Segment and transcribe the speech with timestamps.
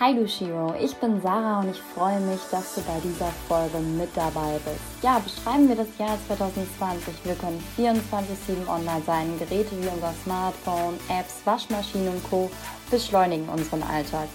[0.00, 3.78] Hi du Shiro, ich bin Sarah und ich freue mich, dass du bei dieser Folge
[3.80, 5.02] mit dabei bist.
[5.02, 7.14] Ja, beschreiben wir das Jahr 2020.
[7.24, 9.36] Wir können 24-7 online sein.
[9.40, 12.48] Geräte wie unser Smartphone, Apps, Waschmaschinen und Co.
[12.92, 14.28] beschleunigen unseren Alltag.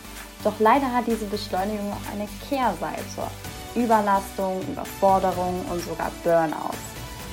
[0.44, 3.32] Doch leider hat diese Beschleunigung auch eine Kehrseite.
[3.74, 6.76] Überlastung, Überforderung und sogar Burnout.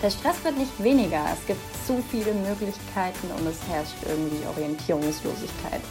[0.05, 5.83] Der Stress wird nicht weniger, es gibt zu viele Möglichkeiten und es herrscht irgendwie Orientierungslosigkeit.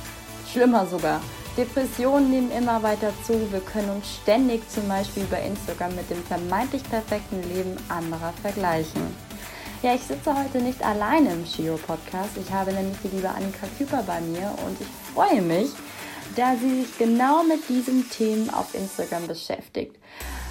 [0.52, 1.22] Schlimmer sogar,
[1.58, 3.34] Depressionen nehmen immer weiter zu.
[3.52, 9.02] Wir können uns ständig zum Beispiel über Instagram mit dem vermeintlich perfekten Leben anderer vergleichen.
[9.84, 12.32] Ja, ich sitze heute nicht alleine im Shio-Podcast.
[12.44, 15.70] Ich habe nämlich die liebe Annika Küper bei mir und ich freue mich,
[16.36, 19.96] da sie sich genau mit diesen Themen auf Instagram beschäftigt.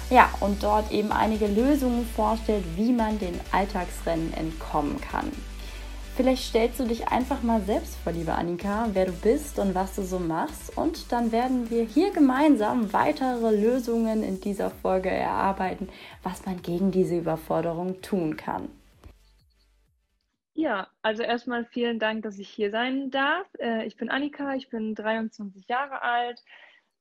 [0.09, 5.31] Ja, und dort eben einige Lösungen vorstellt, wie man den Alltagsrennen entkommen kann.
[6.19, 9.95] Vielleicht stellst du dich einfach mal selbst vor, liebe Annika, wer du bist und was
[9.95, 10.77] du so machst.
[10.77, 15.87] Und dann werden wir hier gemeinsam weitere Lösungen in dieser Folge erarbeiten,
[16.21, 18.67] was man gegen diese Überforderung tun kann.
[20.55, 23.47] Ja, also erstmal vielen Dank, dass ich hier sein darf.
[23.57, 26.43] Äh, ich bin Annika, ich bin 23 Jahre alt.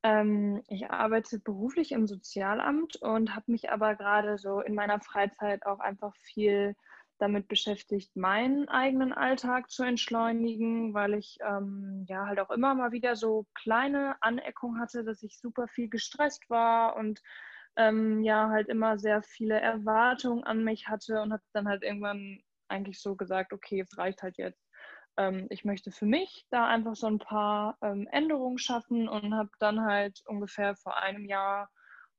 [0.05, 5.67] Ähm, ich arbeite beruflich im Sozialamt und habe mich aber gerade so in meiner Freizeit
[5.67, 6.77] auch einfach viel
[7.19, 12.93] damit beschäftigt, meinen eigenen Alltag zu entschleunigen, weil ich ähm, ja halt auch immer mal
[12.93, 17.21] wieder so kleine Aneckungen hatte, dass ich super viel gestresst war und
[17.77, 22.41] ähm, ja halt immer sehr viele Erwartungen an mich hatte und habe dann halt irgendwann
[22.69, 24.69] eigentlich so gesagt, okay, es reicht halt jetzt.
[25.17, 29.51] Ähm, ich möchte für mich da einfach so ein paar ähm, Änderungen schaffen und habe
[29.59, 31.71] dann halt ungefähr vor einem Jahr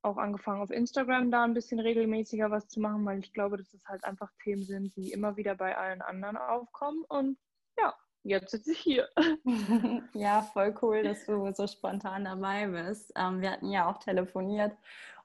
[0.02, 3.74] auch angefangen auf Instagram da ein bisschen regelmäßiger was zu machen, weil ich glaube, dass
[3.74, 7.04] es halt einfach Themen sind, die immer wieder bei allen anderen aufkommen.
[7.10, 7.38] Und
[7.78, 7.94] ja,
[8.24, 9.10] jetzt sitze ich hier.
[10.14, 13.12] ja, voll cool, dass du so spontan dabei bist.
[13.16, 14.74] Ähm, wir hatten ja auch telefoniert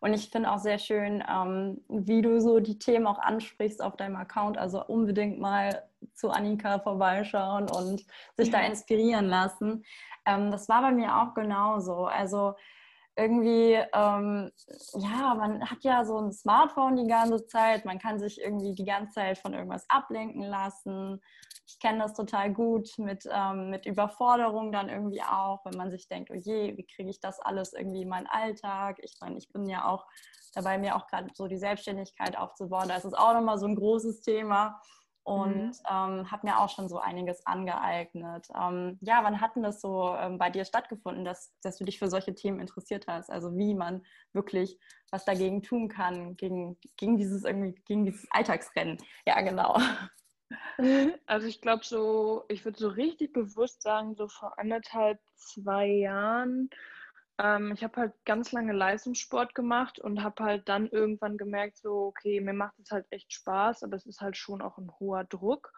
[0.01, 3.97] und ich finde auch sehr schön, ähm, wie du so die Themen auch ansprichst auf
[3.97, 4.59] deinem Account.
[4.59, 5.83] Also unbedingt mal
[6.13, 8.05] zu Annika vorbeischauen und
[8.37, 9.85] sich da inspirieren lassen.
[10.27, 12.05] Ähm, das war bei mir auch genauso.
[12.05, 12.55] Also
[13.17, 14.51] irgendwie, ähm,
[14.95, 18.85] ja, man hat ja so ein Smartphone die ganze Zeit, man kann sich irgendwie die
[18.85, 21.21] ganze Zeit von irgendwas ablenken lassen.
[21.67, 26.09] Ich kenne das total gut mit, ähm, mit Überforderung dann irgendwie auch, wenn man sich
[26.09, 28.99] denkt, oh je, wie kriege ich das alles irgendwie in meinen Alltag?
[29.03, 30.07] Ich meine, ich bin ja auch
[30.55, 32.89] dabei, mir auch gerade so die Selbstständigkeit aufzubauen.
[32.89, 34.81] Da ist auch nochmal so ein großes Thema
[35.25, 35.73] und mhm.
[35.91, 38.47] ähm, habe mir auch schon so einiges angeeignet.
[38.55, 41.99] Ähm, ja, wann hat denn das so ähm, bei dir stattgefunden, dass, dass du dich
[41.99, 43.31] für solche Themen interessiert hast?
[43.31, 44.79] Also wie man wirklich
[45.11, 48.99] was dagegen tun kann, gegen, gegen dieses irgendwie, gegen dieses Alltagsrennen.
[49.27, 49.79] Ja, genau.
[51.27, 56.69] Also ich glaube so, ich würde so richtig bewusst sagen, so vor anderthalb, zwei Jahren
[57.39, 62.07] ähm, ich habe halt ganz lange Leistungssport gemacht und habe halt dann irgendwann gemerkt, so,
[62.07, 65.25] okay, mir macht es halt echt Spaß, aber es ist halt schon auch ein hoher
[65.25, 65.73] Druck.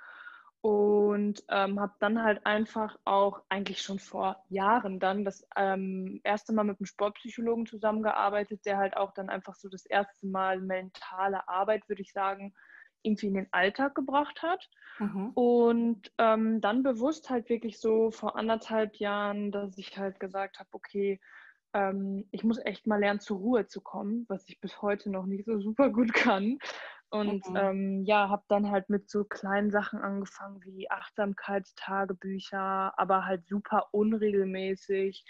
[0.63, 6.53] Und ähm, habe dann halt einfach auch eigentlich schon vor Jahren dann das ähm, erste
[6.53, 11.49] Mal mit einem Sportpsychologen zusammengearbeitet, der halt auch dann einfach so das erste Mal mentale
[11.49, 12.53] Arbeit, würde ich sagen,
[13.03, 14.69] irgendwie in den Alltag gebracht hat.
[14.99, 15.31] Mhm.
[15.35, 20.71] Und ähm, dann bewusst halt wirklich so vor anderthalb Jahren, dass ich halt gesagt habe,
[20.73, 21.21] okay,
[21.77, 25.27] ähm, ich muss echt mal lernen, zur Ruhe zu kommen, was ich bis heute noch
[25.27, 26.59] nicht so super gut kann.
[27.11, 27.57] Und mhm.
[27.57, 33.89] ähm, ja, habe dann halt mit so kleinen Sachen angefangen wie Achtsamkeitstagebücher, aber halt super
[33.93, 35.25] unregelmäßig.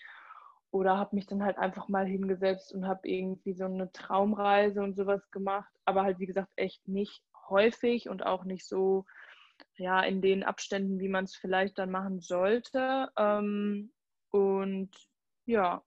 [0.70, 4.94] Oder habe mich dann halt einfach mal hingesetzt und habe irgendwie so eine Traumreise und
[4.94, 5.72] sowas gemacht.
[5.84, 9.04] Aber halt, wie gesagt, echt nicht häufig und auch nicht so,
[9.76, 13.08] ja, in den Abständen, wie man es vielleicht dann machen sollte.
[13.16, 13.92] Ähm,
[14.30, 14.90] und
[15.46, 15.82] ja,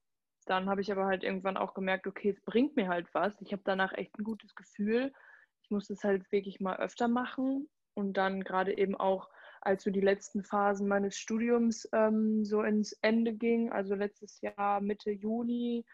[0.50, 3.40] dann habe ich aber halt irgendwann auch gemerkt, okay, es bringt mir halt was.
[3.42, 5.14] Ich habe danach echt ein gutes Gefühl.
[5.62, 7.70] Ich muss es halt wirklich mal öfter machen.
[7.94, 9.30] Und dann gerade eben auch,
[9.62, 14.80] als so die letzten Phasen meines Studiums ähm, so ins Ende ging, also letztes Jahr
[14.80, 15.86] Mitte Juni,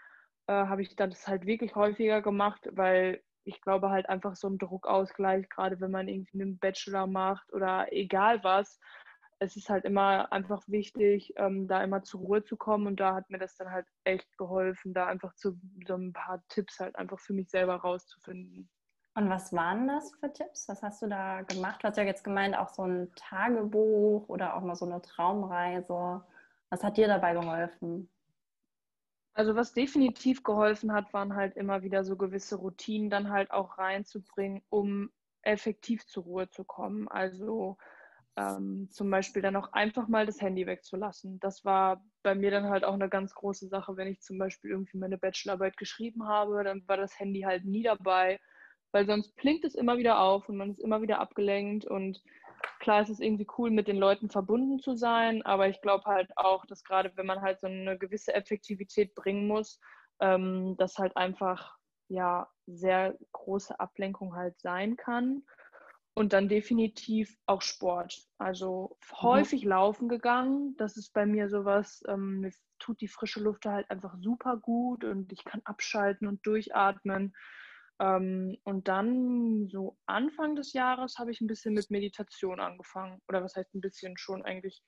[0.47, 4.47] äh, habe ich dann das halt wirklich häufiger gemacht, weil ich glaube halt einfach so
[4.47, 8.79] ein Druckausgleich, gerade wenn man irgendwie einen Bachelor macht oder egal was,
[9.45, 13.15] es ist halt immer einfach wichtig, ähm, da immer zur Ruhe zu kommen und da
[13.15, 16.95] hat mir das dann halt echt geholfen, da einfach zu, so ein paar Tipps halt
[16.95, 18.69] einfach für mich selber rauszufinden.
[19.17, 20.67] Und was waren das für Tipps?
[20.67, 21.81] Was hast du da gemacht?
[21.81, 26.21] Du hast ja jetzt gemeint, auch so ein Tagebuch oder auch mal so eine Traumreise.
[26.69, 28.09] Was hat dir dabei geholfen?
[29.33, 33.77] Also was definitiv geholfen hat, waren halt immer wieder so gewisse Routinen dann halt auch
[33.77, 35.11] reinzubringen, um
[35.43, 37.07] effektiv zur Ruhe zu kommen.
[37.07, 37.77] Also
[38.37, 41.39] ähm, zum Beispiel dann auch einfach mal das Handy wegzulassen.
[41.39, 44.71] Das war bei mir dann halt auch eine ganz große Sache, wenn ich zum Beispiel
[44.71, 48.39] irgendwie meine Bachelorarbeit geschrieben habe, dann war das Handy halt nie dabei,
[48.91, 52.21] weil sonst blinkt es immer wieder auf und man ist immer wieder abgelenkt und
[52.79, 56.29] klar ist es irgendwie cool, mit den Leuten verbunden zu sein, aber ich glaube halt
[56.37, 59.79] auch, dass gerade wenn man halt so eine gewisse Effektivität bringen muss,
[60.19, 61.77] ähm, das halt einfach
[62.07, 65.43] ja sehr große Ablenkung halt sein kann.
[66.17, 68.17] Und dann definitiv auch Sport.
[68.37, 69.21] Also mhm.
[69.21, 70.75] häufig laufen gegangen.
[70.77, 75.03] Das ist bei mir sowas, ähm, mir tut die frische Luft halt einfach super gut
[75.03, 77.33] und ich kann abschalten und durchatmen.
[77.99, 83.21] Ähm, und dann so Anfang des Jahres habe ich ein bisschen mit Meditation angefangen.
[83.27, 84.83] Oder was heißt ein bisschen schon eigentlich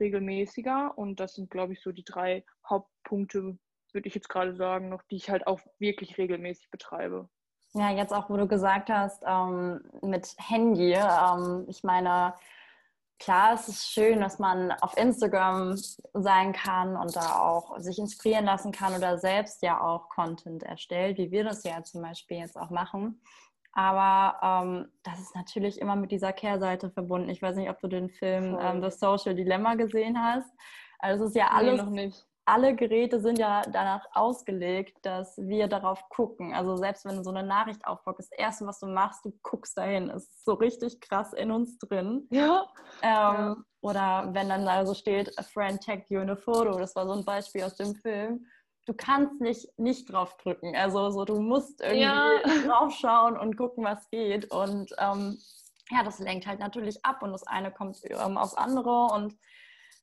[0.00, 0.96] regelmäßiger.
[0.96, 3.58] Und das sind, glaube ich, so die drei Hauptpunkte,
[3.92, 7.28] würde ich jetzt gerade sagen, noch, die ich halt auch wirklich regelmäßig betreibe.
[7.74, 10.92] Ja, jetzt auch, wo du gesagt hast, ähm, mit Handy.
[10.92, 12.34] Ähm, ich meine,
[13.18, 15.76] klar, es ist schön, dass man auf Instagram
[16.12, 21.16] sein kann und da auch sich inspirieren lassen kann oder selbst ja auch Content erstellt,
[21.16, 23.22] wie wir das ja zum Beispiel jetzt auch machen.
[23.72, 27.30] Aber ähm, das ist natürlich immer mit dieser Kehrseite verbunden.
[27.30, 30.50] Ich weiß nicht, ob du den Film ähm, The Social Dilemma gesehen hast.
[30.98, 35.36] Also es ist ja alles, nee, noch nicht alle Geräte sind ja danach ausgelegt, dass
[35.38, 36.52] wir darauf gucken.
[36.54, 40.08] Also selbst wenn so eine Nachricht aufbaust, das Erste, was du machst, du guckst dahin.
[40.08, 42.26] Das ist so richtig krass in uns drin.
[42.30, 42.66] Ja.
[43.02, 43.56] Ähm, ja.
[43.80, 46.78] Oder wenn dann da so steht, a friend tagged you in a photo.
[46.78, 48.46] Das war so ein Beispiel aus dem Film.
[48.86, 50.74] Du kannst nicht nicht drauf drücken.
[50.74, 52.40] Also so, du musst irgendwie ja.
[52.66, 54.50] draufschauen und gucken, was geht.
[54.50, 55.38] Und ähm,
[55.90, 59.36] ja, das lenkt halt natürlich ab und das eine kommt ähm, aufs andere und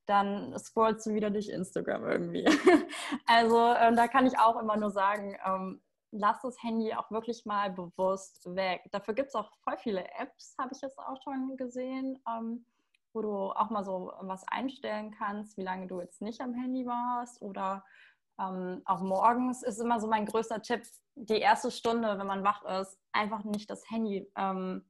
[0.10, 2.46] dann scrollst du wieder durch Instagram irgendwie.
[3.28, 7.46] also ähm, da kann ich auch immer nur sagen, ähm, lass das Handy auch wirklich
[7.46, 8.82] mal bewusst weg.
[8.92, 12.66] Dafür gibt es auch voll viele Apps, habe ich jetzt auch schon gesehen, ähm,
[13.14, 16.88] wo du auch mal so was einstellen kannst, wie lange du jetzt nicht am Handy
[16.88, 17.86] warst oder
[18.40, 20.84] ähm, auch morgens ist immer so mein größter Tipp,
[21.16, 24.86] die erste Stunde, wenn man wach ist, einfach nicht das Handy ähm,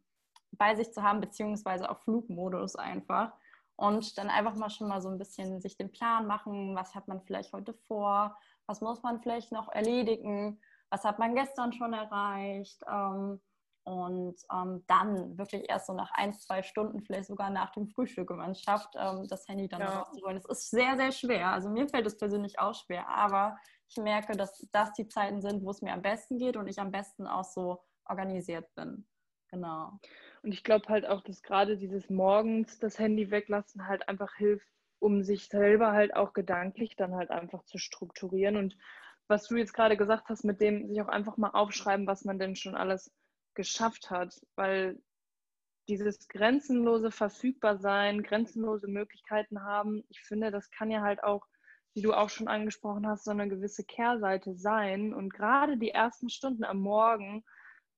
[0.52, 3.34] bei sich zu haben, beziehungsweise auf Flugmodus einfach
[3.80, 7.08] und dann einfach mal schon mal so ein bisschen sich den Plan machen, was hat
[7.08, 10.60] man vielleicht heute vor, was muss man vielleicht noch erledigen,
[10.90, 13.40] was hat man gestern schon erreicht ähm,
[13.86, 18.30] und ähm, dann wirklich erst so nach ein, zwei Stunden, vielleicht sogar nach dem Frühstück,
[18.32, 20.00] wenn man es schafft, ähm, das Handy dann ja.
[20.00, 20.36] rauszuholen.
[20.36, 21.48] Es ist sehr, sehr schwer.
[21.48, 25.64] Also mir fällt es persönlich auch schwer, aber ich merke, dass das die Zeiten sind,
[25.64, 29.08] wo es mir am besten geht und ich am besten auch so organisiert bin.
[29.52, 30.00] Genau.
[30.44, 34.68] Und ich glaube halt auch, dass gerade dieses morgens das Handy weglassen halt einfach hilft,
[35.00, 38.58] um sich selber halt auch gedanklich dann halt einfach zu strukturieren.
[38.58, 38.78] Und
[39.28, 42.38] was du jetzt gerade gesagt hast, mit dem sich auch einfach mal aufschreiben, was man
[42.40, 43.12] denn schon alles
[43.56, 45.02] geschafft hat, weil
[45.88, 51.48] dieses grenzenlose Verfügbarsein, grenzenlose Möglichkeiten haben, ich finde, das kann ja halt auch,
[51.96, 55.14] wie du auch schon angesprochen hast, so eine gewisse Kehrseite sein.
[55.14, 57.44] Und gerade die ersten Stunden am Morgen,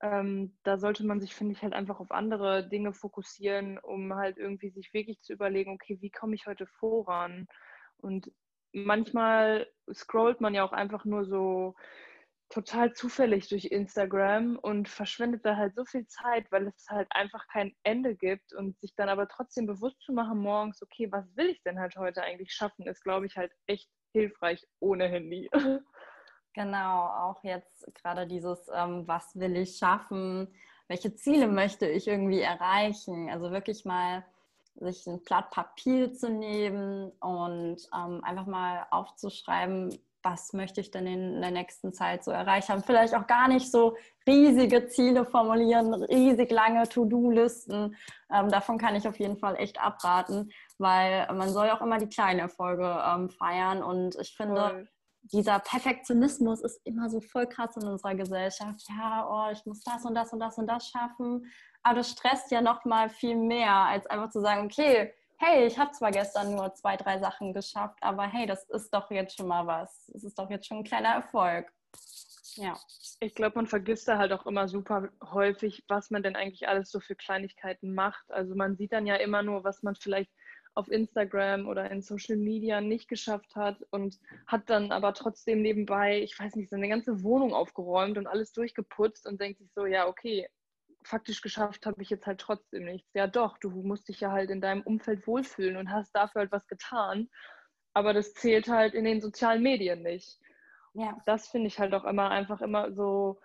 [0.01, 4.37] ähm, da sollte man sich, finde ich, halt einfach auf andere Dinge fokussieren, um halt
[4.37, 7.47] irgendwie sich wirklich zu überlegen, okay, wie komme ich heute voran?
[7.97, 8.31] Und
[8.73, 11.75] manchmal scrollt man ja auch einfach nur so
[12.49, 17.47] total zufällig durch Instagram und verschwendet da halt so viel Zeit, weil es halt einfach
[17.47, 21.47] kein Ende gibt und sich dann aber trotzdem bewusst zu machen morgens, okay, was will
[21.49, 25.49] ich denn halt heute eigentlich schaffen, ist, glaube ich, halt echt hilfreich ohne Handy.
[26.53, 30.53] Genau, auch jetzt gerade dieses, ähm, was will ich schaffen,
[30.87, 33.29] welche Ziele möchte ich irgendwie erreichen.
[33.29, 34.25] Also wirklich mal
[34.75, 41.07] sich ein Blatt Papier zu nehmen und ähm, einfach mal aufzuschreiben, was möchte ich denn
[41.07, 42.83] in der nächsten Zeit so erreichen.
[42.85, 43.95] Vielleicht auch gar nicht so
[44.27, 47.95] riesige Ziele formulieren, riesig lange To-Do-Listen.
[48.31, 52.09] Ähm, davon kann ich auf jeden Fall echt abraten, weil man soll auch immer die
[52.09, 53.81] kleinen Erfolge ähm, feiern.
[53.81, 54.87] Und ich finde, Voll
[55.23, 58.81] dieser Perfektionismus ist immer so voll krass in unserer Gesellschaft.
[58.89, 61.45] Ja, oh, ich muss das und das und das und das schaffen.
[61.83, 65.79] Aber das stresst ja noch mal viel mehr, als einfach zu sagen, okay, hey, ich
[65.79, 69.47] habe zwar gestern nur zwei, drei Sachen geschafft, aber hey, das ist doch jetzt schon
[69.47, 70.05] mal was.
[70.13, 71.71] Das ist doch jetzt schon ein kleiner Erfolg.
[72.55, 72.77] Ja.
[73.19, 76.91] Ich glaube, man vergisst da halt auch immer super häufig, was man denn eigentlich alles
[76.91, 78.29] so für Kleinigkeiten macht.
[78.31, 80.31] Also man sieht dann ja immer nur, was man vielleicht
[80.73, 86.21] auf Instagram oder in Social Media nicht geschafft hat und hat dann aber trotzdem nebenbei,
[86.21, 90.07] ich weiß nicht, seine ganze Wohnung aufgeräumt und alles durchgeputzt und denkt sich so, ja,
[90.07, 90.47] okay,
[91.03, 93.09] faktisch geschafft habe ich jetzt halt trotzdem nichts.
[93.13, 96.51] Ja, doch, du musst dich ja halt in deinem Umfeld wohlfühlen und hast dafür halt
[96.51, 97.29] was getan.
[97.93, 100.39] Aber das zählt halt in den sozialen Medien nicht.
[100.93, 101.17] Ja.
[101.25, 103.39] Das finde ich halt auch immer einfach immer so,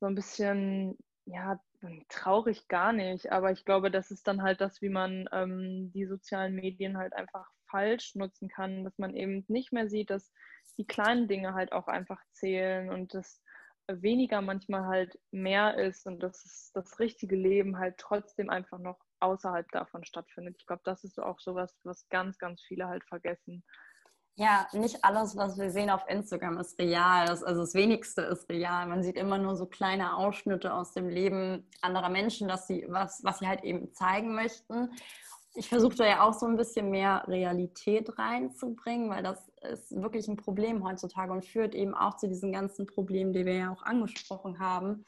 [0.00, 1.60] so ein bisschen, ja,
[2.08, 3.32] traurig gar nicht.
[3.32, 7.12] Aber ich glaube, das ist dann halt das, wie man ähm, die sozialen Medien halt
[7.12, 10.32] einfach falsch nutzen kann, dass man eben nicht mehr sieht, dass
[10.78, 13.42] die kleinen Dinge halt auch einfach zählen und dass
[13.88, 19.70] weniger manchmal halt mehr ist und dass das richtige Leben halt trotzdem einfach noch außerhalb
[19.72, 20.56] davon stattfindet.
[20.58, 23.64] Ich glaube, das ist auch sowas, was ganz, ganz viele halt vergessen.
[24.36, 27.26] Ja, nicht alles, was wir sehen auf Instagram, ist real.
[27.26, 28.86] Das, also das Wenigste ist real.
[28.86, 33.22] Man sieht immer nur so kleine Ausschnitte aus dem Leben anderer Menschen, dass sie, was,
[33.24, 34.90] was sie halt eben zeigen möchten.
[35.54, 40.26] Ich versuche da ja auch so ein bisschen mehr Realität reinzubringen, weil das ist wirklich
[40.28, 43.82] ein Problem heutzutage und führt eben auch zu diesen ganzen Problemen, die wir ja auch
[43.82, 45.04] angesprochen haben,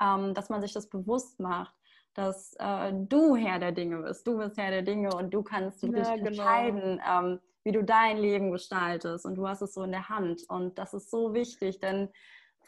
[0.00, 1.74] ähm, dass man sich das bewusst macht
[2.14, 4.26] dass äh, du Herr der Dinge bist.
[4.26, 6.28] Du bist Herr der Dinge und du kannst wirklich ja, genau.
[6.28, 10.42] entscheiden, ähm, wie du dein Leben gestaltest und du hast es so in der Hand.
[10.48, 12.08] Und das ist so wichtig, denn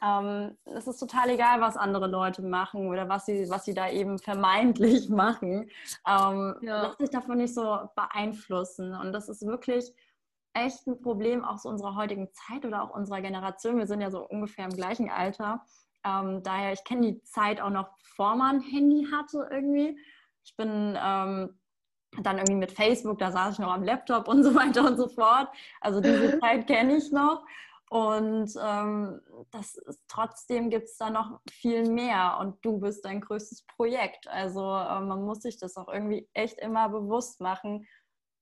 [0.02, 3.88] ähm, es ist total egal, was andere Leute machen oder was sie, was sie da
[3.88, 5.70] eben vermeintlich machen.
[6.06, 6.82] Ähm, ja.
[6.82, 8.94] Lass dich davon nicht so beeinflussen.
[8.94, 9.92] Und das ist wirklich
[10.54, 13.78] echt ein Problem auch so unserer heutigen Zeit oder auch unserer Generation.
[13.78, 15.64] Wir sind ja so ungefähr im gleichen Alter.
[16.04, 19.98] Ähm, daher, ich kenne die Zeit auch noch, bevor man ein Handy hatte irgendwie.
[20.44, 21.58] Ich bin ähm,
[22.20, 25.08] dann irgendwie mit Facebook, da saß ich noch am Laptop und so weiter und so
[25.08, 25.48] fort.
[25.80, 27.44] Also diese Zeit kenne ich noch.
[27.92, 33.20] Und ähm, das ist, trotzdem gibt es da noch viel mehr und du bist dein
[33.20, 34.26] größtes Projekt.
[34.28, 37.86] Also äh, man muss sich das auch irgendwie echt immer bewusst machen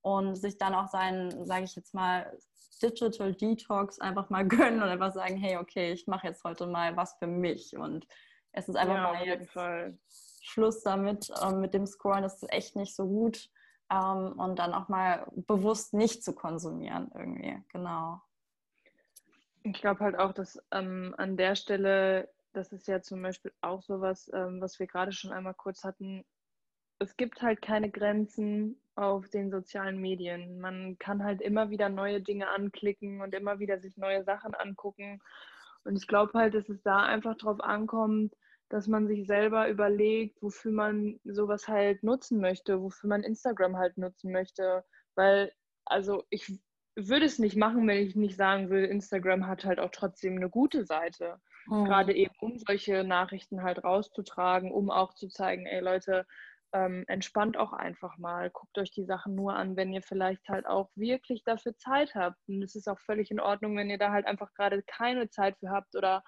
[0.02, 2.33] und sich dann auch seinen, sage ich jetzt mal,
[2.79, 6.97] Digital Detox einfach mal gönnen und einfach sagen, hey, okay, ich mache jetzt heute mal
[6.97, 7.77] was für mich.
[7.77, 8.07] Und
[8.53, 9.50] es ist einfach ja, mal jetzt
[10.43, 13.50] Schluss damit, äh, mit dem Scrollen, das ist echt nicht so gut
[13.91, 18.21] ähm, und dann auch mal bewusst nicht zu konsumieren irgendwie, genau.
[19.62, 23.83] Ich glaube halt auch, dass ähm, an der Stelle, das ist ja zum Beispiel auch
[23.83, 26.25] sowas, ähm, was wir gerade schon einmal kurz hatten,
[27.00, 30.61] es gibt halt keine Grenzen auf den sozialen Medien.
[30.61, 35.21] Man kann halt immer wieder neue Dinge anklicken und immer wieder sich neue Sachen angucken.
[35.85, 38.35] Und ich glaube halt, dass es da einfach drauf ankommt,
[38.69, 43.97] dass man sich selber überlegt, wofür man sowas halt nutzen möchte, wofür man Instagram halt
[43.97, 44.85] nutzen möchte.
[45.14, 45.52] Weil,
[45.87, 46.61] also ich
[46.95, 50.50] würde es nicht machen, wenn ich nicht sagen würde, Instagram hat halt auch trotzdem eine
[50.50, 51.40] gute Seite.
[51.66, 51.87] Mhm.
[51.87, 56.26] Gerade eben, um solche Nachrichten halt rauszutragen, um auch zu zeigen, ey Leute,
[56.73, 58.50] ähm, entspannt auch einfach mal.
[58.50, 62.37] Guckt euch die Sachen nur an, wenn ihr vielleicht halt auch wirklich dafür Zeit habt.
[62.49, 65.57] Und es ist auch völlig in Ordnung, wenn ihr da halt einfach gerade keine Zeit
[65.59, 66.23] für habt oder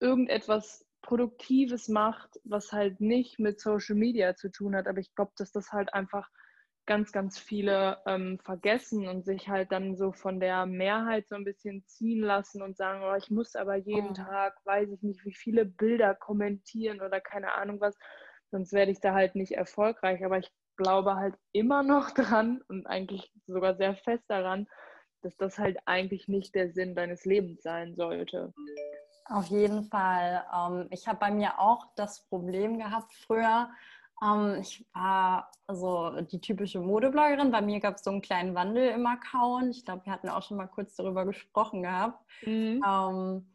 [0.00, 4.86] irgendetwas Produktives macht, was halt nicht mit Social Media zu tun hat.
[4.86, 6.28] Aber ich glaube, dass das halt einfach
[6.86, 11.44] ganz, ganz viele ähm, vergessen und sich halt dann so von der Mehrheit so ein
[11.44, 14.14] bisschen ziehen lassen und sagen, oh, ich muss aber jeden oh.
[14.14, 17.96] Tag, weiß ich nicht, wie viele Bilder kommentieren oder keine Ahnung was,
[18.50, 20.24] sonst werde ich da halt nicht erfolgreich.
[20.24, 24.66] Aber ich glaube halt immer noch dran und eigentlich sogar sehr fest daran,
[25.22, 28.52] dass das halt eigentlich nicht der Sinn deines Lebens sein sollte.
[29.26, 30.44] Auf jeden Fall.
[30.54, 33.68] Ähm, ich habe bei mir auch das Problem gehabt früher.
[34.22, 37.52] Ähm, ich war also die typische Modebloggerin.
[37.52, 39.76] Bei mir gab es so einen kleinen Wandel im Account.
[39.76, 42.18] Ich glaube, wir hatten auch schon mal kurz darüber gesprochen gehabt.
[42.42, 42.82] Mhm.
[42.84, 43.46] Ähm,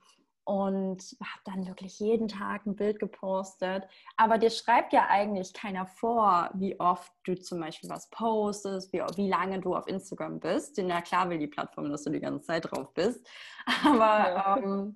[0.46, 3.84] und habe dann wirklich jeden Tag ein Bild gepostet.
[4.16, 9.00] Aber dir schreibt ja eigentlich keiner vor, wie oft du zum Beispiel was postest, wie,
[9.16, 10.78] wie lange du auf Instagram bist.
[10.78, 13.28] Denn ja klar will die Plattform, dass du die ganze Zeit drauf bist.
[13.84, 14.58] Aber ja.
[14.58, 14.96] ähm,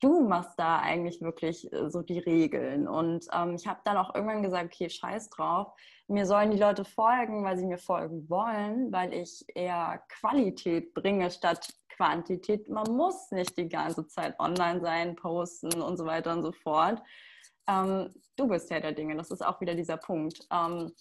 [0.00, 2.86] du machst da eigentlich wirklich äh, so die Regeln.
[2.86, 5.72] Und ähm, ich habe dann auch irgendwann gesagt, okay, scheiß drauf.
[6.06, 11.28] Mir sollen die Leute folgen, weil sie mir folgen wollen, weil ich eher Qualität bringe
[11.30, 12.66] statt Quantität.
[12.70, 17.02] Man muss nicht die ganze Zeit online sein, posten und so weiter und so fort.
[17.68, 19.16] Ähm, du bist ja der Dinge.
[19.16, 20.40] Das ist auch wieder dieser Punkt.
[20.50, 20.92] Ähm,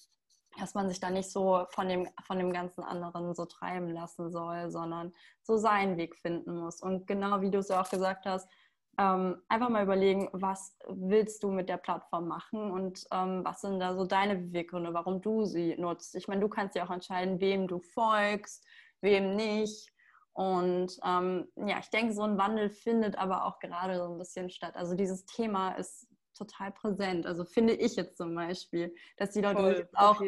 [0.60, 4.30] dass man sich da nicht so von dem, von dem ganzen anderen so treiben lassen
[4.30, 6.82] soll, sondern so seinen Weg finden muss.
[6.82, 8.50] Und genau wie du es ja auch gesagt hast,
[8.98, 13.80] ähm, einfach mal überlegen, was willst du mit der Plattform machen und ähm, was sind
[13.80, 16.16] da so deine Beweggründe, warum du sie nutzt.
[16.16, 18.66] Ich meine, du kannst ja auch entscheiden, wem du folgst,
[19.00, 19.94] wem nicht.
[20.40, 24.50] Und ähm, ja, ich denke, so ein Wandel findet aber auch gerade so ein bisschen
[24.50, 24.78] statt.
[24.78, 27.26] Also dieses Thema ist total präsent.
[27.26, 30.22] Also finde ich jetzt zum Beispiel, dass die Leute Voll, auch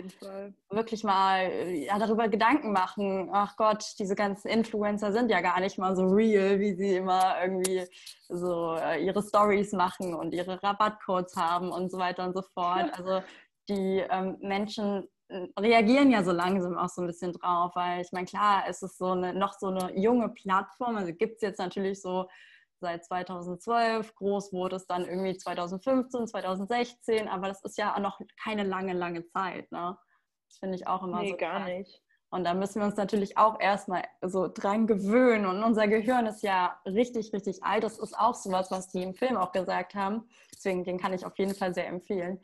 [0.70, 3.30] wirklich mal ja, darüber Gedanken machen.
[3.32, 7.42] Ach Gott, diese ganzen Influencer sind ja gar nicht mal so real, wie sie immer
[7.42, 7.86] irgendwie
[8.28, 12.92] so äh, ihre Stories machen und ihre Rabattcodes haben und so weiter und so fort.
[12.98, 13.24] Also
[13.70, 15.08] die ähm, Menschen
[15.58, 18.98] reagieren ja so langsam auch so ein bisschen drauf, weil ich meine, klar, es ist
[18.98, 22.28] so eine, noch so eine junge Plattform, also gibt es jetzt natürlich so
[22.80, 28.64] seit 2012, groß wurde es dann irgendwie 2015, 2016, aber das ist ja noch keine
[28.64, 29.72] lange, lange Zeit.
[29.72, 29.98] Ne?
[30.50, 31.38] Das finde ich auch immer nee, so.
[31.38, 31.68] gar krass.
[31.70, 32.02] nicht.
[32.34, 35.46] Und da müssen wir uns natürlich auch erstmal so dran gewöhnen.
[35.46, 37.84] Und unser Gehirn ist ja richtig, richtig alt.
[37.84, 40.30] Das ist auch sowas, was die im Film auch gesagt haben.
[40.56, 42.40] Deswegen, den kann ich auf jeden Fall sehr empfehlen.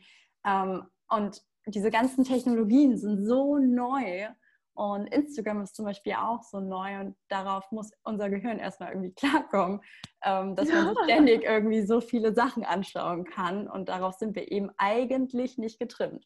[0.45, 4.27] Ähm, und diese ganzen Technologien sind so neu.
[4.73, 9.11] Und Instagram ist zum Beispiel auch so neu und darauf muss unser Gehirn erstmal irgendwie
[9.15, 9.81] klarkommen,
[10.23, 13.67] ähm, dass man sich ständig irgendwie so viele Sachen anschauen kann.
[13.67, 16.25] Und darauf sind wir eben eigentlich nicht getrimmt.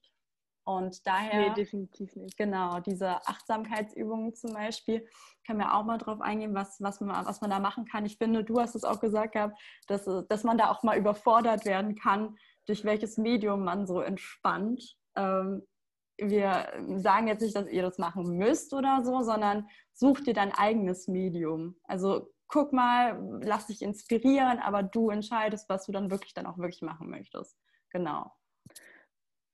[0.63, 2.37] Und daher, Nee, definitiv nicht.
[2.37, 5.07] genau, diese Achtsamkeitsübungen zum Beispiel,
[5.47, 8.05] können wir auch mal drauf eingehen, was, was, man, was man da machen kann.
[8.05, 11.65] Ich finde, du hast es auch gesagt gehabt, dass, dass man da auch mal überfordert
[11.65, 12.35] werden kann,
[12.67, 14.97] durch welches Medium man so entspannt.
[15.15, 15.63] Ähm,
[16.17, 20.51] wir sagen jetzt nicht, dass ihr das machen müsst oder so, sondern such dir dein
[20.51, 21.75] eigenes Medium.
[21.83, 26.57] Also guck mal, lass dich inspirieren, aber du entscheidest, was du dann wirklich dann auch
[26.57, 27.57] wirklich machen möchtest.
[27.89, 28.31] Genau.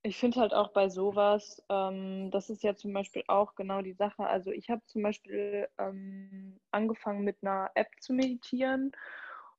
[0.03, 3.93] Ich finde halt auch bei sowas, ähm, das ist ja zum Beispiel auch genau die
[3.93, 4.25] Sache.
[4.25, 8.91] Also ich habe zum Beispiel ähm, angefangen mit einer App zu meditieren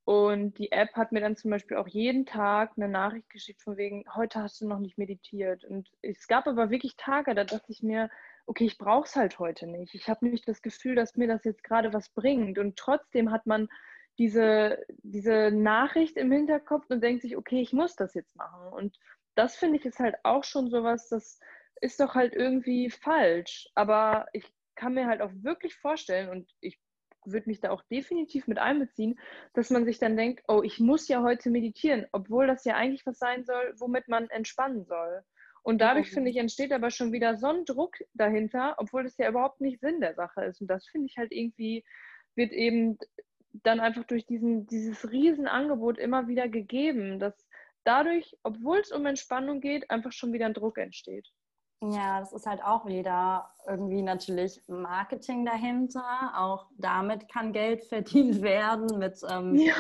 [0.08, 3.76] und die App hat mir dann zum Beispiel auch jeden Tag eine Nachricht geschickt von
[3.76, 5.66] wegen, heute hast du noch nicht meditiert.
[5.66, 8.08] Und es gab aber wirklich Tage, da dachte ich mir,
[8.46, 9.94] okay, ich brauche es halt heute nicht.
[9.94, 12.58] Ich habe nicht das Gefühl, dass mir das jetzt gerade was bringt.
[12.58, 13.68] Und trotzdem hat man
[14.16, 18.72] diese, diese Nachricht im Hinterkopf und denkt sich, okay, ich muss das jetzt machen.
[18.72, 18.98] Und
[19.34, 21.38] das finde ich ist halt auch schon sowas, das
[21.82, 23.68] ist doch halt irgendwie falsch.
[23.74, 26.80] Aber ich kann mir halt auch wirklich vorstellen und ich
[27.32, 29.18] würde mich da auch definitiv mit einbeziehen,
[29.54, 33.06] dass man sich dann denkt, oh, ich muss ja heute meditieren, obwohl das ja eigentlich
[33.06, 35.23] was sein soll, womit man entspannen soll.
[35.62, 36.14] Und dadurch, Mhm.
[36.14, 39.80] finde ich, entsteht aber schon wieder so ein Druck dahinter, obwohl das ja überhaupt nicht
[39.80, 40.60] Sinn der Sache ist.
[40.60, 41.84] Und das finde ich halt irgendwie,
[42.36, 42.99] wird eben
[43.64, 47.34] dann einfach durch diesen, dieses Riesenangebot immer wieder gegeben, dass
[47.84, 51.28] dadurch, obwohl es um Entspannung geht, einfach schon wieder ein Druck entsteht.
[51.80, 56.32] Ja, das ist halt auch wieder irgendwie natürlich Marketing dahinter.
[56.36, 59.75] Auch damit kann Geld verdient werden mit, ähm, Ja,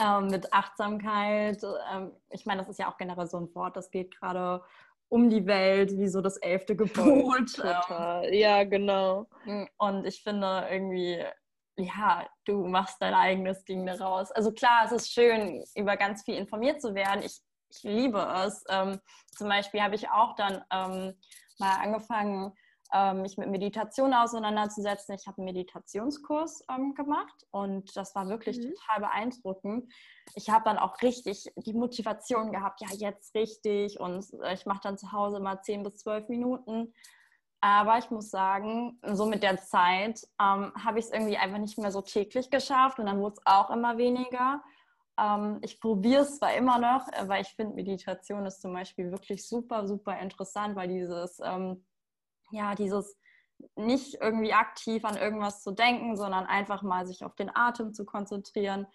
[0.00, 1.62] ähm, mit Achtsamkeit.
[1.92, 4.62] Ähm, ich meine, das ist ja auch generell so ein Wort, das geht gerade
[5.08, 7.38] um die Welt, wie so das elfte Gebot.
[7.38, 8.34] Ähm, total.
[8.34, 9.26] Ja, genau.
[9.76, 11.22] und ich finde irgendwie,
[11.76, 14.32] ja, du machst dein eigenes Ding daraus.
[14.32, 17.22] Also klar, es ist schön, über ganz viel informiert zu werden.
[17.24, 17.40] Ich,
[17.72, 18.64] ich liebe es.
[18.68, 19.00] Ähm,
[19.36, 21.14] zum Beispiel habe ich auch dann ähm,
[21.58, 22.52] mal angefangen,
[22.94, 25.14] ähm, mich mit Meditation auseinanderzusetzen.
[25.14, 28.74] Ich habe einen Meditationskurs ähm, gemacht und das war wirklich Mhm.
[28.74, 29.92] total beeindruckend.
[30.34, 34.80] Ich habe dann auch richtig die Motivation gehabt, ja, jetzt richtig und äh, ich mache
[34.82, 36.92] dann zu Hause mal 10 bis 12 Minuten.
[37.64, 41.78] Aber ich muss sagen, so mit der Zeit ähm, habe ich es irgendwie einfach nicht
[41.78, 44.60] mehr so täglich geschafft und dann wurde es auch immer weniger.
[45.18, 49.46] Ähm, ich probiere es zwar immer noch, weil ich finde, Meditation ist zum Beispiel wirklich
[49.46, 51.84] super, super interessant, weil dieses, ähm,
[52.50, 53.16] ja, dieses
[53.76, 58.04] nicht irgendwie aktiv an irgendwas zu denken, sondern einfach mal sich auf den Atem zu
[58.04, 58.86] konzentrieren.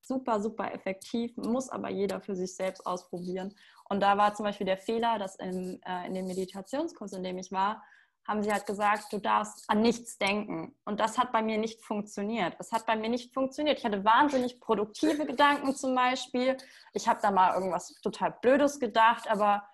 [0.00, 3.54] Super, super effektiv, muss aber jeder für sich selbst ausprobieren.
[3.88, 7.38] Und da war zum Beispiel der Fehler, dass im, äh, in dem Meditationskurs, in dem
[7.38, 7.82] ich war,
[8.26, 10.74] haben sie halt gesagt, du darfst an nichts denken.
[10.84, 12.56] Und das hat bei mir nicht funktioniert.
[12.58, 13.78] Es hat bei mir nicht funktioniert.
[13.78, 16.56] Ich hatte wahnsinnig produktive Gedanken zum Beispiel.
[16.94, 19.64] Ich habe da mal irgendwas total Blödes gedacht, aber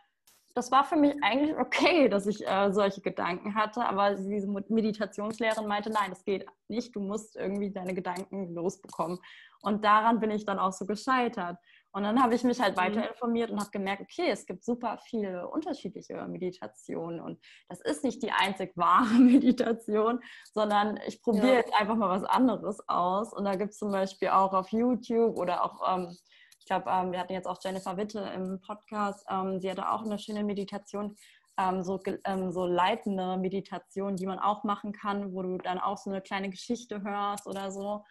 [0.54, 3.84] das war für mich eigentlich okay, dass ich äh, solche Gedanken hatte.
[3.84, 6.94] Aber diese Meditationslehrerin meinte, nein, das geht nicht.
[6.96, 9.20] Du musst irgendwie deine Gedanken losbekommen.
[9.62, 11.58] Und daran bin ich dann auch so gescheitert.
[11.92, 14.98] Und dann habe ich mich halt weiter informiert und habe gemerkt, okay, es gibt super
[14.98, 20.20] viele unterschiedliche Meditationen und das ist nicht die einzig wahre Meditation,
[20.52, 21.54] sondern ich probiere Ja.
[21.54, 23.32] jetzt einfach mal was anderes aus.
[23.32, 26.16] Und da gibt es zum Beispiel auch auf YouTube oder auch, ähm,
[26.60, 30.02] ich glaube, ähm, wir hatten jetzt auch Jennifer Witte im Podcast, ähm, sie hatte auch
[30.04, 31.16] eine schöne Meditation,
[31.58, 35.98] ähm, so, ähm, so leitende Meditation, die man auch machen kann, wo du dann auch
[35.98, 38.04] so eine kleine Geschichte hörst oder so.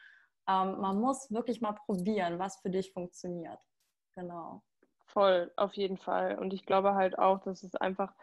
[0.50, 3.60] Ähm, man muss wirklich mal probieren, was für dich funktioniert.
[4.20, 4.62] Genau.
[5.06, 6.38] Voll, auf jeden Fall.
[6.38, 8.14] Und ich glaube halt auch, dass es einfach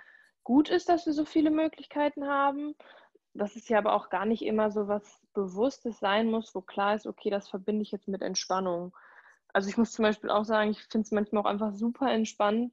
[0.45, 2.75] gut ist, dass wir so viele Möglichkeiten haben.
[3.35, 6.95] Dass es ja aber auch gar nicht immer so was Bewusstes sein muss, wo klar
[6.95, 8.95] ist, okay, das verbinde ich jetzt mit Entspannung.
[9.53, 12.73] also ich muss zum Beispiel auch sagen, ich finde es manchmal auch einfach super entspannt,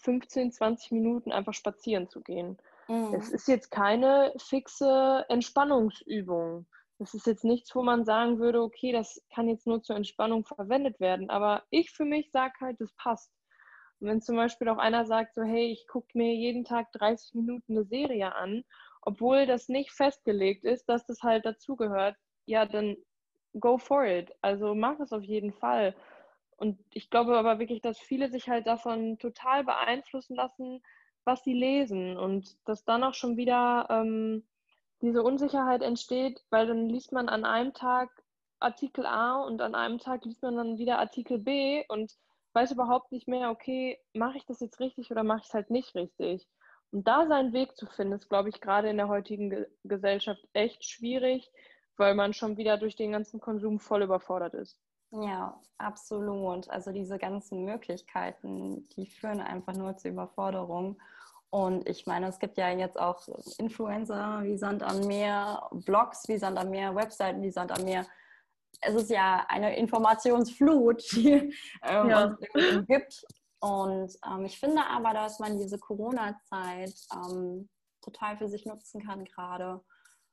[0.00, 2.56] 15, 20 Minuten einfach spazieren zu gehen.
[2.88, 3.14] Mhm.
[3.14, 6.66] Es ist jetzt keine fixe Entspannungsübung.
[7.00, 10.44] Das ist jetzt nichts, wo man sagen würde, okay, das kann jetzt nur zur Entspannung
[10.44, 11.30] verwendet werden.
[11.30, 13.32] Aber ich für mich sage halt, das passt.
[14.00, 17.32] Und wenn zum Beispiel auch einer sagt, so, hey, ich gucke mir jeden Tag 30
[17.36, 18.64] Minuten eine Serie an,
[19.00, 22.98] obwohl das nicht festgelegt ist, dass das halt dazugehört, ja, dann
[23.58, 24.30] go for it.
[24.42, 25.96] Also mach es auf jeden Fall.
[26.58, 30.82] Und ich glaube aber wirklich, dass viele sich halt davon total beeinflussen lassen,
[31.24, 34.46] was sie lesen und dass dann auch schon wieder ähm,
[35.02, 38.10] diese Unsicherheit entsteht, weil dann liest man an einem Tag
[38.58, 42.12] Artikel A und an einem Tag liest man dann wieder Artikel B und
[42.52, 45.70] weiß überhaupt nicht mehr, okay, mache ich das jetzt richtig oder mache ich es halt
[45.70, 46.46] nicht richtig.
[46.90, 50.44] Und da seinen Weg zu finden, ist, glaube ich, gerade in der heutigen Ge Gesellschaft
[50.52, 51.50] echt schwierig,
[51.96, 54.76] weil man schon wieder durch den ganzen Konsum voll überfordert ist.
[55.12, 56.68] Ja, absolut.
[56.68, 61.00] Also diese ganzen Möglichkeiten, die führen einfach nur zur Überforderung.
[61.50, 63.26] Und ich meine, es gibt ja jetzt auch
[63.58, 68.06] Influencer wie Sand am Meer, Blogs wie Sand am Meer, Webseiten wie Sand am Meer.
[68.80, 72.36] Es ist ja eine Informationsflut, die ähm, ja.
[72.54, 73.24] es gibt.
[73.58, 77.68] Und ähm, ich finde aber, dass man diese Corona-Zeit ähm,
[78.00, 79.82] total für sich nutzen kann, gerade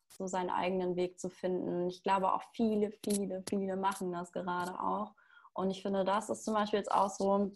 [0.07, 1.87] so seinen eigenen Weg zu finden.
[1.87, 5.13] Ich glaube auch viele, viele, viele machen das gerade auch.
[5.53, 7.55] Und ich finde, das ist zum Beispiel jetzt auch so ein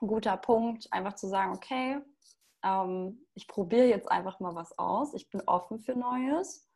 [0.00, 2.00] guter Punkt, einfach zu sagen, okay,
[2.62, 5.14] ähm, ich probiere jetzt einfach mal was aus.
[5.14, 6.68] Ich bin offen für Neues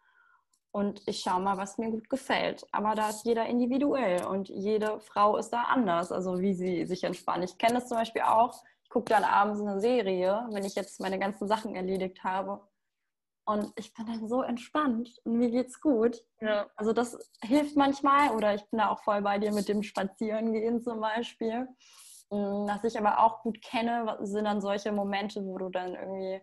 [0.72, 2.66] und ich schaue mal, was mir gut gefällt.
[2.72, 7.05] Aber da ist jeder individuell und jede Frau ist da anders, also wie sie sich
[7.05, 7.44] entspannt.
[7.44, 8.62] Ich kenne das zum Beispiel auch.
[8.83, 12.61] Ich gucke dann abends eine Serie, wenn ich jetzt meine ganzen Sachen erledigt habe.
[13.46, 16.22] Und ich bin dann so entspannt und mir geht's gut.
[16.40, 16.66] Ja.
[16.75, 20.83] Also das hilft manchmal oder ich bin da auch voll bei dir mit dem Spazierengehen
[20.83, 21.68] zum Beispiel.
[22.31, 26.41] Mm, was ich aber auch gut kenne, sind dann solche Momente, wo du dann irgendwie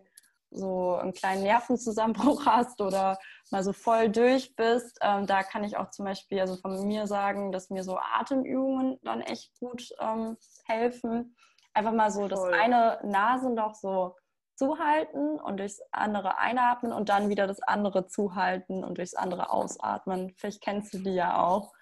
[0.50, 3.18] so einen kleinen Nervenzusammenbruch hast oder
[3.50, 4.98] mal so voll durch bist.
[5.02, 8.98] Ähm, da kann ich auch zum Beispiel also von mir sagen, dass mir so Atemübungen
[9.02, 11.36] dann echt gut ähm, helfen.
[11.74, 12.28] Einfach mal so voll.
[12.28, 14.14] das eine Nasenloch so
[14.56, 20.32] zuhalten und durchs andere einatmen und dann wieder das andere zuhalten und durchs andere ausatmen.
[20.36, 21.72] Vielleicht kennst du die ja auch.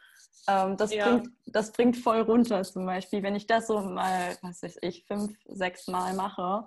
[0.49, 1.09] Ähm, das, ja.
[1.09, 3.23] bringt, das bringt voll runter zum Beispiel.
[3.23, 6.67] Wenn ich das so mal, was weiß ich, fünf, sechs Mal mache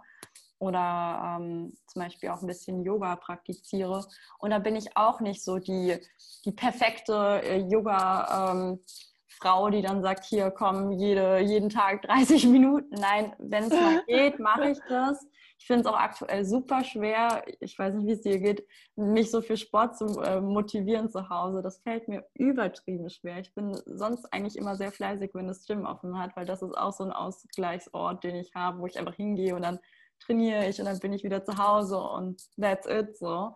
[0.60, 4.06] oder ähm, zum Beispiel auch ein bisschen Yoga praktiziere.
[4.40, 5.98] Und da bin ich auch nicht so die,
[6.46, 8.80] die perfekte äh, Yoga- ähm,
[9.28, 12.96] Frau, die dann sagt, hier komm, jede, jeden Tag 30 Minuten.
[12.96, 15.28] Nein, wenn es mal geht, mache ich das.
[15.66, 19.32] Ich finde es auch aktuell super schwer, ich weiß nicht, wie es dir geht, mich
[19.32, 21.64] so für Sport zu äh, motivieren zu Hause.
[21.64, 23.40] Das fällt mir übertrieben schwer.
[23.40, 26.78] Ich bin sonst eigentlich immer sehr fleißig, wenn das Gym offen hat, weil das ist
[26.78, 29.80] auch so ein Ausgleichsort, den ich habe, wo ich einfach hingehe und dann
[30.20, 33.56] trainiere ich und dann bin ich wieder zu Hause und that's it so.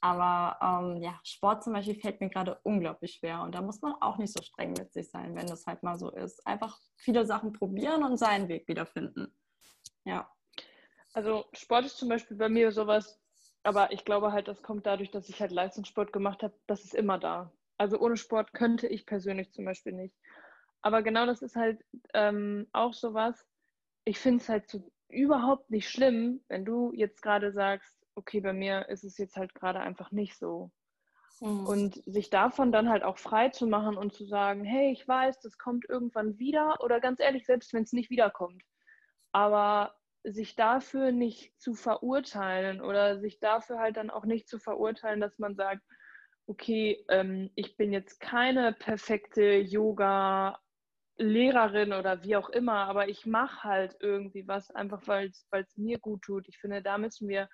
[0.00, 3.92] Aber ähm, ja, Sport zum Beispiel fällt mir gerade unglaublich schwer und da muss man
[4.00, 6.46] auch nicht so streng mit sich sein, wenn das halt mal so ist.
[6.46, 9.36] Einfach viele Sachen probieren und seinen Weg wiederfinden.
[10.06, 10.33] Ja.
[11.14, 13.20] Also Sport ist zum Beispiel bei mir sowas,
[13.62, 16.94] aber ich glaube halt, das kommt dadurch, dass ich halt Leistungssport gemacht habe, das ist
[16.94, 17.52] immer da.
[17.78, 20.14] Also ohne Sport könnte ich persönlich zum Beispiel nicht.
[20.82, 21.80] Aber genau das ist halt
[22.12, 23.46] ähm, auch sowas.
[24.04, 28.52] Ich finde es halt so überhaupt nicht schlimm, wenn du jetzt gerade sagst, okay, bei
[28.52, 30.72] mir ist es jetzt halt gerade einfach nicht so.
[31.40, 31.66] Mhm.
[31.66, 35.40] Und sich davon dann halt auch frei zu machen und zu sagen, hey, ich weiß,
[35.40, 38.62] das kommt irgendwann wieder oder ganz ehrlich, selbst wenn es nicht wiederkommt.
[39.32, 45.20] Aber sich dafür nicht zu verurteilen oder sich dafür halt dann auch nicht zu verurteilen,
[45.20, 45.82] dass man sagt,
[46.46, 53.64] okay, ähm, ich bin jetzt keine perfekte Yoga-Lehrerin oder wie auch immer, aber ich mache
[53.64, 56.48] halt irgendwie was, einfach weil es mir gut tut.
[56.48, 57.48] Ich finde, da müssen wir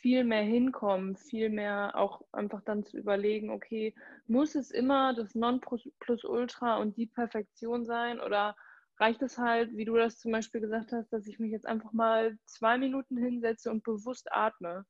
[0.00, 3.94] viel mehr hinkommen, viel mehr auch einfach dann zu überlegen, okay,
[4.26, 8.56] muss es immer das Non-Plus-Ultra und die Perfektion sein oder
[9.00, 11.92] reicht es halt, wie du das zum Beispiel gesagt hast, dass ich mich jetzt einfach
[11.92, 14.84] mal zwei Minuten hinsetze und bewusst atme.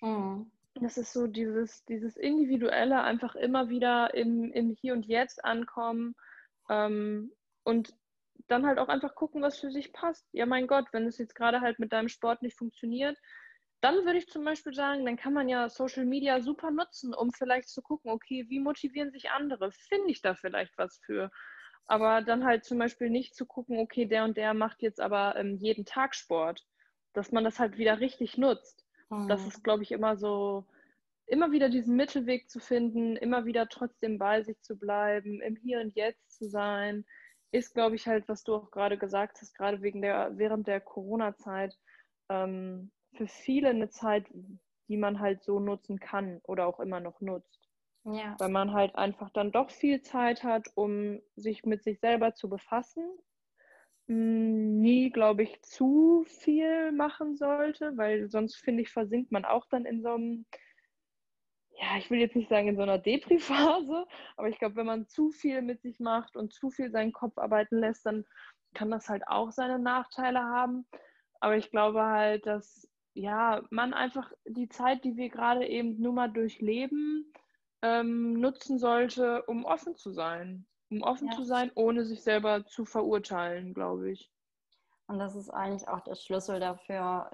[0.00, 0.50] Mhm.
[0.74, 6.14] Das ist so dieses, dieses Individuelle, einfach immer wieder im, im Hier und Jetzt ankommen
[6.68, 7.94] ähm, und
[8.48, 10.26] dann halt auch einfach gucken, was für sich passt.
[10.32, 13.16] Ja, mein Gott, wenn es jetzt gerade halt mit deinem Sport nicht funktioniert,
[13.80, 17.32] dann würde ich zum Beispiel sagen, dann kann man ja Social Media super nutzen, um
[17.32, 19.70] vielleicht zu gucken, okay, wie motivieren sich andere?
[19.72, 21.30] Finde ich da vielleicht was für?
[21.86, 25.36] Aber dann halt zum Beispiel nicht zu gucken, okay, der und der macht jetzt aber
[25.36, 26.66] ähm, jeden Tag Sport,
[27.12, 28.84] dass man das halt wieder richtig nutzt.
[29.10, 29.28] Mhm.
[29.28, 30.66] Das ist, glaube ich, immer so,
[31.26, 35.80] immer wieder diesen Mittelweg zu finden, immer wieder trotzdem bei sich zu bleiben, im Hier
[35.80, 37.04] und Jetzt zu sein,
[37.52, 40.80] ist, glaube ich, halt, was du auch gerade gesagt hast, gerade wegen der, während der
[40.80, 41.78] Corona-Zeit,
[42.28, 44.26] ähm, für viele eine Zeit,
[44.88, 47.63] die man halt so nutzen kann oder auch immer noch nutzt.
[48.04, 48.36] Ja.
[48.38, 52.48] Weil man halt einfach dann doch viel Zeit hat, um sich mit sich selber zu
[52.48, 53.04] befassen.
[54.08, 59.66] Hm, nie, glaube ich, zu viel machen sollte, weil sonst, finde ich, versinkt man auch
[59.70, 60.46] dann in so einem,
[61.70, 65.08] ja, ich will jetzt nicht sagen in so einer Depri-Phase, aber ich glaube, wenn man
[65.08, 68.26] zu viel mit sich macht und zu viel seinen Kopf arbeiten lässt, dann
[68.74, 70.86] kann das halt auch seine Nachteile haben.
[71.40, 76.12] Aber ich glaube halt, dass ja, man einfach die Zeit, die wir gerade eben nur
[76.12, 77.32] mal durchleben,
[77.84, 80.66] ähm, nutzen sollte, um offen zu sein.
[80.90, 81.36] Um offen ja.
[81.36, 84.30] zu sein, ohne sich selber zu verurteilen, glaube ich.
[85.06, 87.30] Und das ist eigentlich auch der Schlüssel dafür.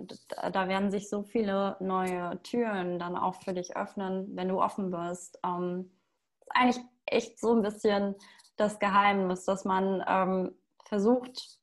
[0.53, 4.91] Da werden sich so viele neue Türen dann auch für dich öffnen, wenn du offen
[4.91, 5.39] bist.
[5.45, 5.93] Ähm,
[6.41, 8.17] ist eigentlich echt so ein bisschen
[8.57, 11.61] das Geheimnis, dass man ähm, versucht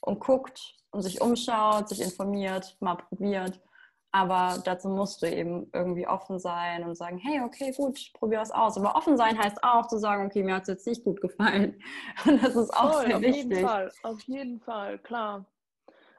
[0.00, 3.60] und guckt und sich umschaut, sich informiert, mal probiert
[4.12, 8.42] aber dazu musst du eben irgendwie offen sein und sagen, hey, okay, gut, ich probiere
[8.42, 8.76] es aus.
[8.76, 11.80] Aber offen sein heißt auch zu sagen, okay, mir hat es jetzt nicht gut gefallen.
[12.26, 13.44] Und das ist auch Voll, sehr auf wichtig.
[13.44, 15.46] Auf jeden Fall, auf jeden Fall, klar.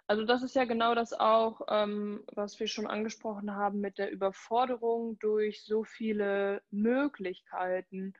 [0.07, 4.11] Also das ist ja genau das auch, ähm, was wir schon angesprochen haben mit der
[4.11, 8.13] Überforderung durch so viele Möglichkeiten.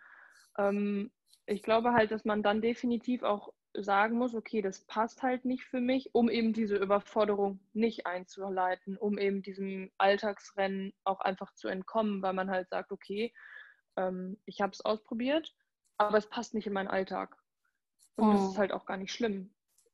[0.57, 1.11] Ähm,
[1.45, 5.63] ich glaube halt, dass man dann definitiv auch sagen muss, okay, das passt halt nicht
[5.63, 11.67] für mich, um eben diese Überforderung nicht einzuleiten, um eben diesem Alltagsrennen auch einfach zu
[11.67, 13.33] entkommen, weil man halt sagt, okay,
[13.95, 15.53] ähm, ich habe es ausprobiert,
[15.97, 17.37] aber es passt nicht in meinen Alltag.
[18.15, 18.33] Und oh.
[18.33, 19.53] das ist halt auch gar nicht schlimm.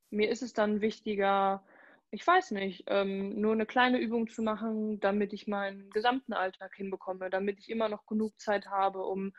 [0.10, 1.64] Mir ist es dann wichtiger,
[2.10, 6.74] ich weiß nicht, ähm, nur eine kleine Übung zu machen, damit ich meinen gesamten Alltag
[6.76, 9.34] hinbekomme, damit ich immer noch genug Zeit habe, um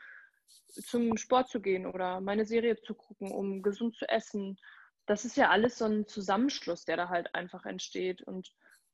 [0.67, 4.57] zum Sport zu gehen oder meine Serie zu gucken, um gesund zu essen.
[5.05, 8.21] Das ist ja alles so ein Zusammenschluss, der da halt einfach entsteht.
[8.21, 8.51] Und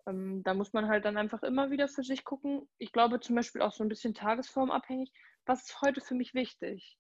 [0.08, 2.68] ähm, da muss man halt dann einfach immer wieder für sich gucken.
[2.78, 5.12] Ich glaube zum Beispiel auch so ein bisschen tagesformabhängig,
[5.46, 6.98] was ist heute für mich wichtig?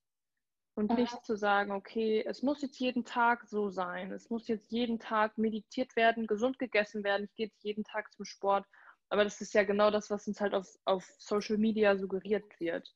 [0.77, 0.97] Und ja.
[0.97, 4.11] nicht zu sagen, okay, es muss jetzt jeden Tag so sein.
[4.11, 7.25] Es muss jetzt jeden Tag meditiert werden, gesund gegessen werden.
[7.25, 8.65] Ich gehe jetzt jeden Tag zum Sport.
[9.07, 12.93] Aber das ist ja genau das, was uns halt auf, auf Social Media suggeriert wird.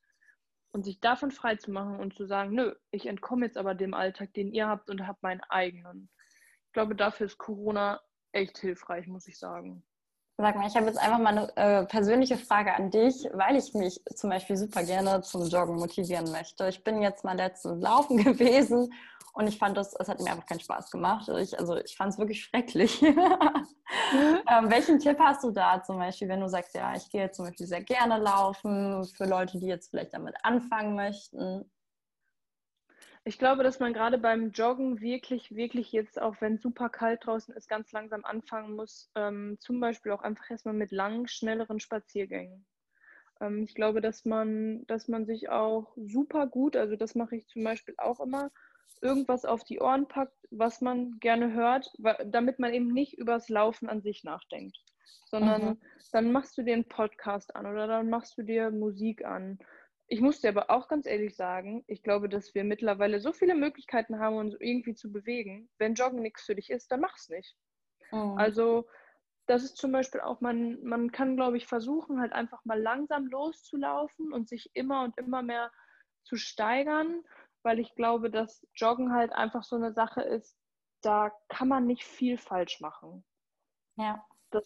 [0.71, 3.93] Und sich davon frei zu machen und zu sagen, nö, ich entkomme jetzt aber dem
[3.93, 6.09] Alltag, den ihr habt und habe meinen eigenen.
[6.67, 7.99] Ich glaube, dafür ist Corona
[8.31, 9.83] echt hilfreich, muss ich sagen.
[10.37, 13.73] Sag mal, ich habe jetzt einfach mal eine äh, persönliche Frage an dich, weil ich
[13.73, 16.69] mich zum Beispiel super gerne zum Joggen motivieren möchte.
[16.69, 18.93] Ich bin jetzt mal letztens laufen gewesen
[19.39, 21.29] und ich fand das, es hat mir einfach keinen Spaß gemacht.
[21.29, 23.01] Ich, also ich fand es wirklich schrecklich.
[23.01, 27.45] ähm, welchen Tipp hast du da zum Beispiel, wenn du sagst, ja, ich gehe zum
[27.45, 31.71] Beispiel sehr gerne laufen, für Leute, die jetzt vielleicht damit anfangen möchten?
[33.23, 37.25] Ich glaube, dass man gerade beim Joggen wirklich, wirklich jetzt, auch wenn es super kalt
[37.25, 39.09] draußen ist, ganz langsam anfangen muss.
[39.15, 42.65] Ähm, zum Beispiel auch einfach erstmal mit langen, schnelleren Spaziergängen.
[43.39, 47.47] Ähm, ich glaube, dass man, dass man sich auch super gut, also das mache ich
[47.47, 48.51] zum Beispiel auch immer,
[49.01, 51.91] irgendwas auf die Ohren packt, was man gerne hört,
[52.25, 54.77] damit man eben nicht übers Laufen an sich nachdenkt,
[55.25, 55.81] sondern mhm.
[56.11, 59.59] dann machst du dir einen Podcast an oder dann machst du dir Musik an.
[60.07, 63.53] Ich muss dir aber auch ganz ehrlich sagen, ich glaube, dass wir mittlerweile so viele
[63.53, 65.69] Möglichkeiten haben, uns irgendwie zu bewegen.
[65.77, 67.55] Wenn Joggen nichts für dich ist, dann mach's nicht.
[68.11, 68.37] Mhm.
[68.37, 68.87] Also
[69.45, 73.27] das ist zum Beispiel auch, man, man kann, glaube ich, versuchen, halt einfach mal langsam
[73.27, 75.71] loszulaufen und sich immer und immer mehr
[76.23, 77.23] zu steigern
[77.63, 80.57] weil ich glaube, dass Joggen halt einfach so eine Sache ist,
[81.01, 83.25] da kann man nicht viel falsch machen.
[83.95, 84.25] Ja.
[84.51, 84.65] Das,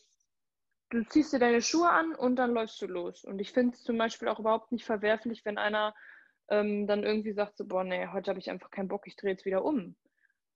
[0.90, 3.24] du ziehst dir deine Schuhe an und dann läufst du los.
[3.24, 5.94] Und ich finde es zum Beispiel auch überhaupt nicht verwerflich, wenn einer
[6.50, 9.32] ähm, dann irgendwie sagt, so, boah, nee, heute habe ich einfach keinen Bock, ich drehe
[9.32, 9.96] jetzt wieder um.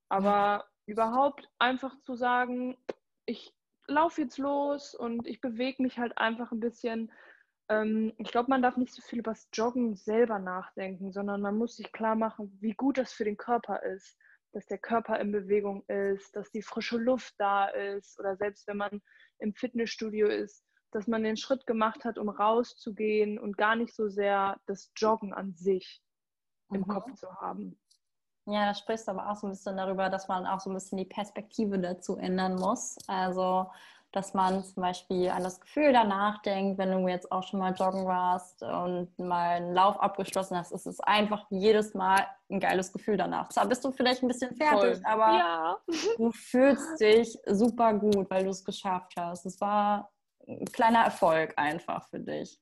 [0.09, 2.77] Aber überhaupt einfach zu sagen,
[3.25, 3.53] ich
[3.87, 7.11] laufe jetzt los und ich bewege mich halt einfach ein bisschen
[7.69, 11.57] ähm, ich glaube, man darf nicht so viel über das Joggen selber nachdenken, sondern man
[11.57, 14.17] muss sich klar machen, wie gut das für den Körper ist,
[14.53, 18.77] dass der Körper in Bewegung ist, dass die frische Luft da ist oder selbst wenn
[18.77, 19.01] man
[19.39, 24.07] im Fitnessstudio ist, dass man den Schritt gemacht hat, um rauszugehen und gar nicht so
[24.07, 26.01] sehr das Joggen an sich
[26.71, 26.87] im mhm.
[26.87, 27.77] Kopf zu haben.
[28.45, 30.73] Ja, da sprichst du aber auch so ein bisschen darüber, dass man auch so ein
[30.73, 32.97] bisschen die Perspektive dazu ändern muss.
[33.07, 33.69] Also
[34.11, 37.73] dass man zum Beispiel an das Gefühl danach denkt, wenn du jetzt auch schon mal
[37.73, 42.91] joggen warst und mal einen Lauf abgeschlossen hast, ist es einfach jedes Mal ein geiles
[42.93, 43.49] Gefühl danach.
[43.49, 45.01] Zwar bist du vielleicht ein bisschen fertig, Voll.
[45.03, 45.77] aber ja.
[46.17, 49.45] du fühlst dich super gut, weil du es geschafft hast.
[49.45, 50.09] Es war
[50.47, 52.59] ein kleiner Erfolg einfach für dich.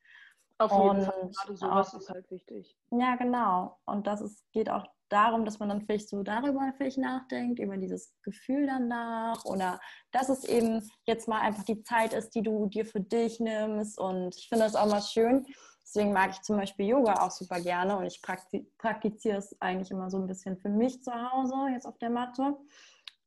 [0.57, 1.31] Auf jeden und Fall.
[1.35, 2.75] Gerade sowas auch, ist halt wichtig.
[2.91, 3.77] Ja, genau.
[3.85, 7.77] Und das ist, geht auch darum, dass man dann vielleicht so darüber vielleicht nachdenkt, über
[7.77, 9.79] dieses Gefühl danach oder
[10.11, 13.99] dass es eben jetzt mal einfach die Zeit ist, die du dir für dich nimmst.
[13.99, 15.45] Und ich finde das auch mal schön.
[15.83, 20.09] Deswegen mag ich zum Beispiel Yoga auch super gerne und ich praktiziere es eigentlich immer
[20.09, 22.57] so ein bisschen für mich zu Hause, jetzt auf der Matte.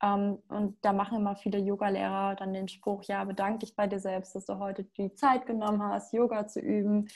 [0.01, 3.99] Ähm, und da machen immer viele Yogalehrer dann den Spruch, ja, bedanke dich bei dir
[3.99, 7.07] selbst, dass du heute die Zeit genommen hast, Yoga zu üben.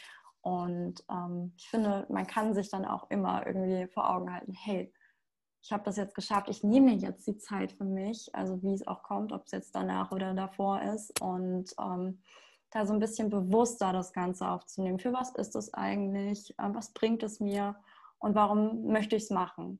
[0.43, 4.93] Und ähm, ich finde, man kann sich dann auch immer irgendwie vor Augen halten, hey,
[5.63, 8.85] ich habe das jetzt geschafft, ich nehme jetzt die Zeit für mich, also wie es
[8.85, 11.21] auch kommt, ob es jetzt danach oder davor ist.
[11.21, 12.21] Und ähm,
[12.71, 14.99] da so ein bisschen bewusster das Ganze aufzunehmen.
[14.99, 16.53] Für was ist es eigentlich?
[16.59, 17.77] Ähm, was bringt es mir?
[18.19, 19.79] Und warum möchte ich es machen?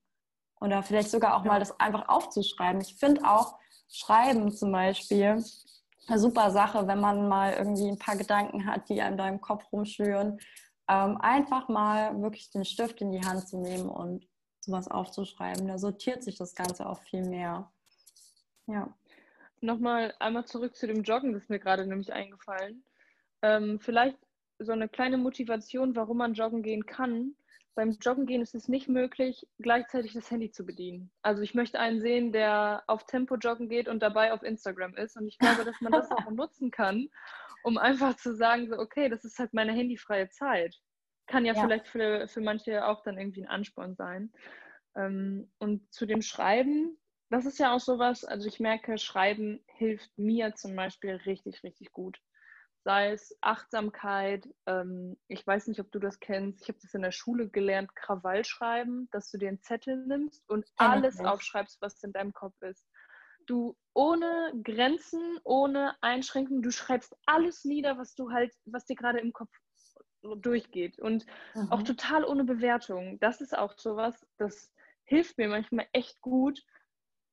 [0.62, 2.80] Oder vielleicht sogar auch mal das einfach aufzuschreiben.
[2.80, 3.58] Ich finde auch
[3.90, 5.44] Schreiben zum Beispiel
[6.08, 9.42] eine super Sache, wenn man mal irgendwie ein paar Gedanken hat, die einem da im
[9.42, 10.40] Kopf rumschwören.
[10.90, 14.28] Ähm, einfach mal wirklich den Stift in die Hand zu nehmen und
[14.60, 15.68] sowas aufzuschreiben.
[15.68, 17.72] Da sortiert sich das Ganze auch viel mehr.
[18.68, 18.94] Ja.
[19.62, 22.84] Nochmal einmal zurück zu dem Joggen, das ist mir gerade nämlich eingefallen.
[23.42, 24.18] Ähm, vielleicht
[24.60, 27.36] so eine kleine Motivation, warum man joggen gehen kann
[27.76, 31.12] beim Joggen gehen ist es nicht möglich, gleichzeitig das Handy zu bedienen.
[31.22, 35.18] Also ich möchte einen sehen, der auf Tempo joggen geht und dabei auf Instagram ist.
[35.18, 37.10] Und ich glaube, dass man das auch nutzen kann,
[37.64, 40.76] um einfach zu sagen, so, okay, das ist halt meine handyfreie Zeit.
[41.28, 41.62] Kann ja, ja.
[41.62, 44.32] vielleicht für, für manche auch dann irgendwie ein Ansporn sein.
[44.96, 46.98] Ähm, und zu dem Schreiben,
[47.30, 51.92] das ist ja auch sowas, also ich merke, Schreiben hilft mir zum Beispiel richtig, richtig
[51.92, 52.20] gut
[52.84, 54.48] sei es Achtsamkeit.
[54.66, 56.62] Ähm, ich weiß nicht, ob du das kennst.
[56.62, 60.48] Ich habe das in der Schule gelernt, Krawall schreiben, dass du dir einen Zettel nimmst
[60.50, 62.86] und alles aufschreibst, was in deinem Kopf ist.
[63.46, 69.20] Du ohne Grenzen, ohne Einschränkungen, du schreibst alles nieder, was du halt, was dir gerade
[69.20, 69.52] im Kopf
[70.38, 71.72] durchgeht und mhm.
[71.72, 73.20] auch total ohne Bewertung.
[73.20, 74.72] Das ist auch sowas, das
[75.04, 76.64] hilft mir manchmal echt gut.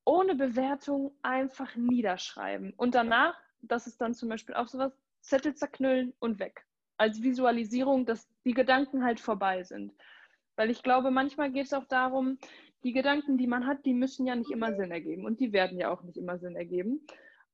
[0.04, 2.72] Ohne Bewertung einfach niederschreiben.
[2.76, 6.64] Und danach, das ist dann zum Beispiel auch sowas, Zettel zerknüllen und weg.
[6.96, 9.92] Als Visualisierung, dass die Gedanken halt vorbei sind.
[10.56, 12.38] Weil ich glaube, manchmal geht es auch darum,
[12.82, 15.78] die Gedanken, die man hat, die müssen ja nicht immer Sinn ergeben und die werden
[15.78, 17.06] ja auch nicht immer Sinn ergeben.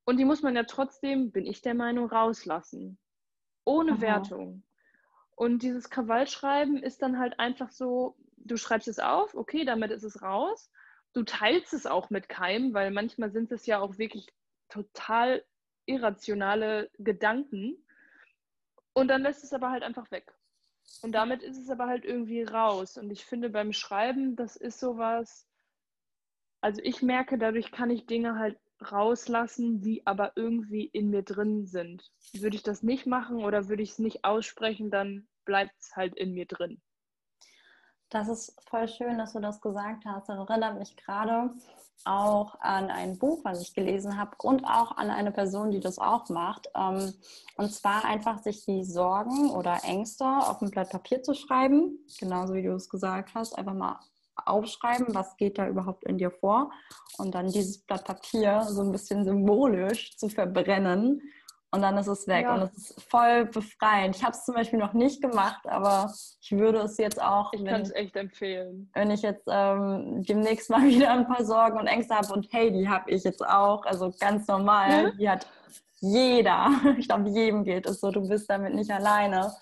[0.05, 2.97] Und die muss man ja trotzdem, bin ich der Meinung, rauslassen.
[3.65, 4.01] Ohne Aha.
[4.01, 4.63] Wertung.
[5.35, 10.03] Und dieses Krawallschreiben ist dann halt einfach so, du schreibst es auf, okay, damit ist
[10.03, 10.71] es raus.
[11.13, 14.27] Du teilst es auch mit keinem, weil manchmal sind es ja auch wirklich
[14.69, 15.43] total
[15.87, 17.75] irrationale Gedanken
[18.93, 20.33] und dann lässt es aber halt einfach weg.
[21.01, 22.97] Und damit ist es aber halt irgendwie raus.
[22.97, 25.47] Und ich finde beim Schreiben, das ist sowas,
[26.61, 28.57] also ich merke, dadurch kann ich Dinge halt
[28.91, 32.11] rauslassen, die aber irgendwie in mir drin sind.
[32.33, 36.15] Würde ich das nicht machen oder würde ich es nicht aussprechen, dann bleibt es halt
[36.15, 36.81] in mir drin.
[38.09, 40.29] Das ist voll schön, dass du das gesagt hast.
[40.29, 41.49] Das erinnert mich gerade
[42.05, 45.99] auch an ein Buch, was ich gelesen habe und auch an eine Person, die das
[45.99, 46.69] auch macht.
[46.75, 47.13] Ähm,
[47.57, 52.53] und zwar einfach sich die Sorgen oder Ängste auf ein Blatt Papier zu schreiben, genauso
[52.53, 53.99] wie du es gesagt hast, einfach mal
[54.45, 56.71] aufschreiben, was geht da überhaupt in dir vor
[57.17, 61.21] und dann dieses Blatt Papier so ein bisschen symbolisch zu verbrennen
[61.71, 62.43] und dann ist es weg.
[62.43, 62.55] Ja.
[62.55, 64.15] Und es ist voll befreiend.
[64.15, 67.51] Ich habe es zum Beispiel noch nicht gemacht, aber ich würde es jetzt auch.
[67.53, 68.89] Ich kann es echt empfehlen.
[68.93, 72.71] Wenn ich jetzt ähm, demnächst mal wieder ein paar Sorgen und Ängste habe und hey,
[72.71, 75.17] die habe ich jetzt auch, also ganz normal, mhm.
[75.17, 75.47] die hat
[75.99, 76.69] jeder.
[76.97, 79.53] Ich glaube, jedem geht es so, du bist damit nicht alleine.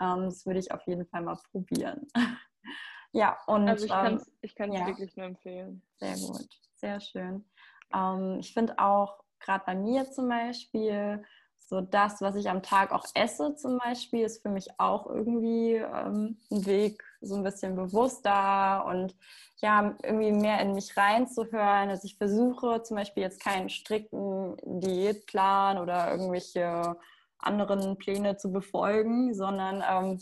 [0.00, 2.06] Ähm, das würde ich auf jeden Fall mal probieren.
[3.12, 3.68] ja, und.
[3.68, 4.86] Also ich kann es ich ja.
[4.86, 5.82] wirklich nur empfehlen.
[5.98, 7.48] Sehr gut, sehr schön.
[7.94, 11.24] Ähm, ich finde auch, gerade bei mir zum Beispiel,
[11.68, 15.74] so das, was ich am Tag auch esse zum Beispiel, ist für mich auch irgendwie
[15.74, 19.14] ähm, ein Weg, so ein bisschen bewusster und
[19.58, 21.90] ja, irgendwie mehr in mich reinzuhören.
[21.90, 26.96] Also ich versuche zum Beispiel jetzt keinen strikten Diätplan oder irgendwelche
[27.38, 30.20] anderen Pläne zu befolgen, sondern ähm,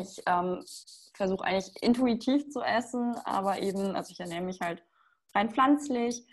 [0.00, 0.64] ich ähm,
[1.14, 4.82] versuche eigentlich intuitiv zu essen, aber eben, also ich ernähre mich halt
[5.32, 6.26] rein pflanzlich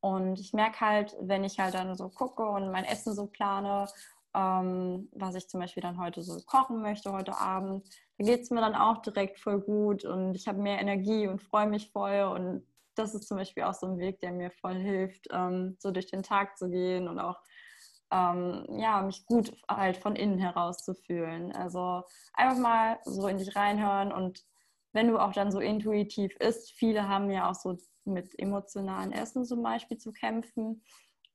[0.00, 3.86] und ich merke halt, wenn ich halt dann so gucke und mein Essen so plane,
[4.34, 8.50] ähm, was ich zum Beispiel dann heute so kochen möchte, heute Abend, da geht es
[8.50, 12.22] mir dann auch direkt voll gut und ich habe mehr Energie und freue mich voll.
[12.34, 15.90] Und das ist zum Beispiel auch so ein Weg, der mir voll hilft, ähm, so
[15.90, 17.40] durch den Tag zu gehen und auch
[18.10, 21.52] ähm, ja, mich gut halt von innen heraus zu fühlen.
[21.52, 22.02] Also
[22.34, 24.44] einfach mal so in dich reinhören und
[24.92, 27.76] wenn du auch dann so intuitiv isst, viele haben ja auch so
[28.08, 30.82] mit emotionalen Essen zum Beispiel zu kämpfen.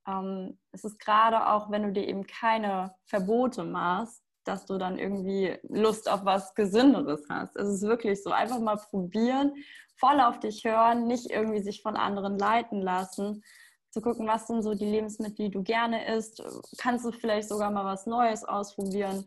[0.07, 4.99] Ähm, es ist gerade auch, wenn du dir eben keine Verbote machst, dass du dann
[4.99, 7.55] irgendwie Lust auf was Gesünderes hast.
[7.55, 9.53] Es ist wirklich so, einfach mal probieren,
[9.95, 13.43] voll auf dich hören, nicht irgendwie sich von anderen leiten lassen,
[13.89, 16.43] zu gucken, was sind so die Lebensmittel, die du gerne isst.
[16.77, 19.25] Kannst du vielleicht sogar mal was Neues ausprobieren.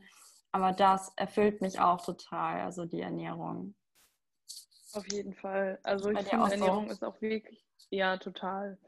[0.50, 3.74] Aber das erfüllt mich auch total, also die Ernährung.
[4.96, 5.78] Auf jeden Fall.
[5.82, 8.78] Also ich finde, Ernährung ist auch wirklich, ja, total.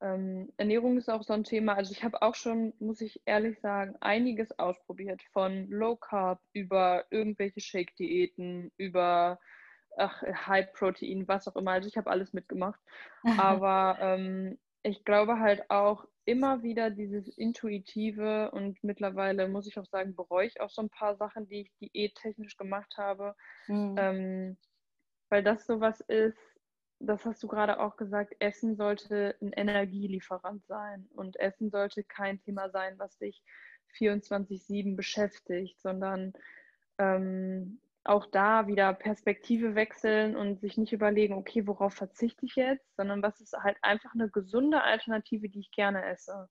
[0.00, 1.74] Ähm, Ernährung ist auch so ein Thema.
[1.74, 5.22] Also ich habe auch schon, muss ich ehrlich sagen, einiges ausprobiert.
[5.32, 9.38] Von Low Carb über irgendwelche Shake-Diäten, über
[9.96, 11.70] ach, High Protein, was auch immer.
[11.70, 12.80] Also ich habe alles mitgemacht.
[13.38, 19.86] Aber ähm, ich glaube halt auch immer wieder dieses Intuitive und mittlerweile muss ich auch
[19.86, 23.36] sagen, bereue ich auch so ein paar Sachen, die ich diättechnisch gemacht habe.
[23.68, 23.94] Mhm.
[23.98, 24.56] Ähm,
[25.28, 26.38] weil das sowas ist,
[27.00, 32.40] das hast du gerade auch gesagt, Essen sollte ein Energielieferant sein und Essen sollte kein
[32.40, 33.42] Thema sein, was dich
[33.98, 36.32] 24-7 beschäftigt, sondern
[36.98, 42.94] ähm, auch da wieder Perspektive wechseln und sich nicht überlegen, okay, worauf verzichte ich jetzt,
[42.96, 46.48] sondern was ist halt einfach eine gesunde Alternative, die ich gerne esse.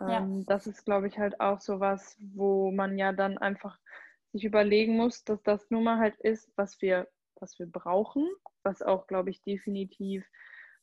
[0.00, 0.18] Ja.
[0.18, 3.78] Ähm, das ist, glaube ich, halt auch so was, wo man ja dann einfach
[4.32, 7.08] sich überlegen muss, dass das nun mal halt ist, was wir,
[7.40, 8.28] was wir brauchen,
[8.62, 10.26] was auch, glaube ich, definitiv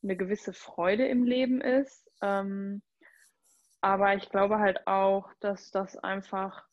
[0.02, 2.10] eine gewisse Freude im Leben ist.
[2.22, 2.82] Ähm,
[3.82, 6.66] aber ich glaube halt auch, dass das einfach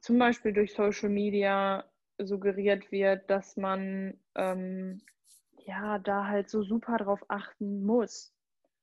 [0.00, 1.84] zum Beispiel durch Social Media
[2.18, 5.00] suggeriert wird, dass man ähm,
[5.58, 8.34] ja da halt so super drauf achten muss.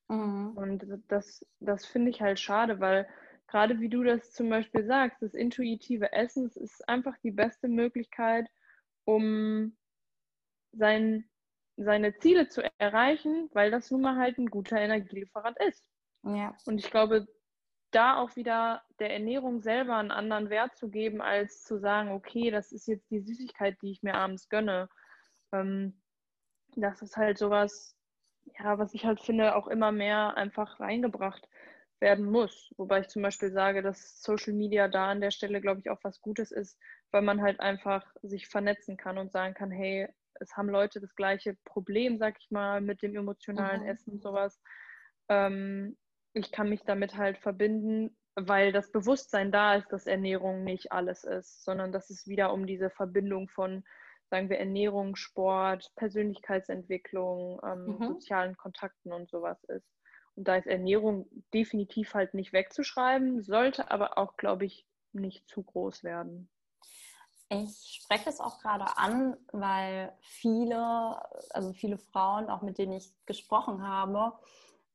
[0.08, 0.52] Mhm.
[0.56, 3.08] Und das, das finde ich halt schade, weil
[3.48, 8.48] gerade wie du das zum Beispiel sagst, das intuitive Essen ist einfach die beste Möglichkeit,
[9.10, 9.76] um
[10.72, 11.28] sein,
[11.78, 15.84] seine Ziele zu erreichen, weil das nun mal halt ein guter Energielieferant ist.
[16.24, 16.56] Ja.
[16.66, 17.28] Und ich glaube,
[17.92, 22.52] da auch wieder der Ernährung selber einen anderen Wert zu geben, als zu sagen, okay,
[22.52, 24.90] das ist jetzt die Süßigkeit, die ich mir abends gönne.
[25.52, 26.00] Ähm,
[26.76, 27.98] das ist halt sowas,
[28.60, 31.50] ja, was ich halt finde, auch immer mehr einfach reingebracht
[32.00, 32.74] werden muss.
[32.78, 36.00] Wobei ich zum Beispiel sage, dass Social Media da an der Stelle, glaube ich, auch
[36.04, 36.78] was Gutes ist,
[37.12, 40.08] weil man halt einfach sich vernetzen kann und sagen kann, hey,
[40.40, 43.90] es haben Leute das gleiche Problem, sag ich mal, mit dem emotionalen mhm.
[43.90, 44.62] Essen und sowas.
[45.28, 45.98] Ähm,
[46.34, 51.24] ich kann mich damit halt verbinden, weil das Bewusstsein da ist, dass Ernährung nicht alles
[51.24, 53.84] ist, sondern dass es wieder um diese Verbindung von,
[54.30, 58.08] sagen wir, Ernährung, Sport, Persönlichkeitsentwicklung, ähm, mhm.
[58.08, 59.99] sozialen Kontakten und sowas ist.
[60.42, 66.04] Da ist Ernährung definitiv halt nicht wegzuschreiben, sollte aber auch, glaube ich, nicht zu groß
[66.04, 66.50] werden.
[67.50, 71.20] Ich spreche es auch gerade an, weil viele,
[71.50, 74.38] also viele Frauen, auch mit denen ich gesprochen habe,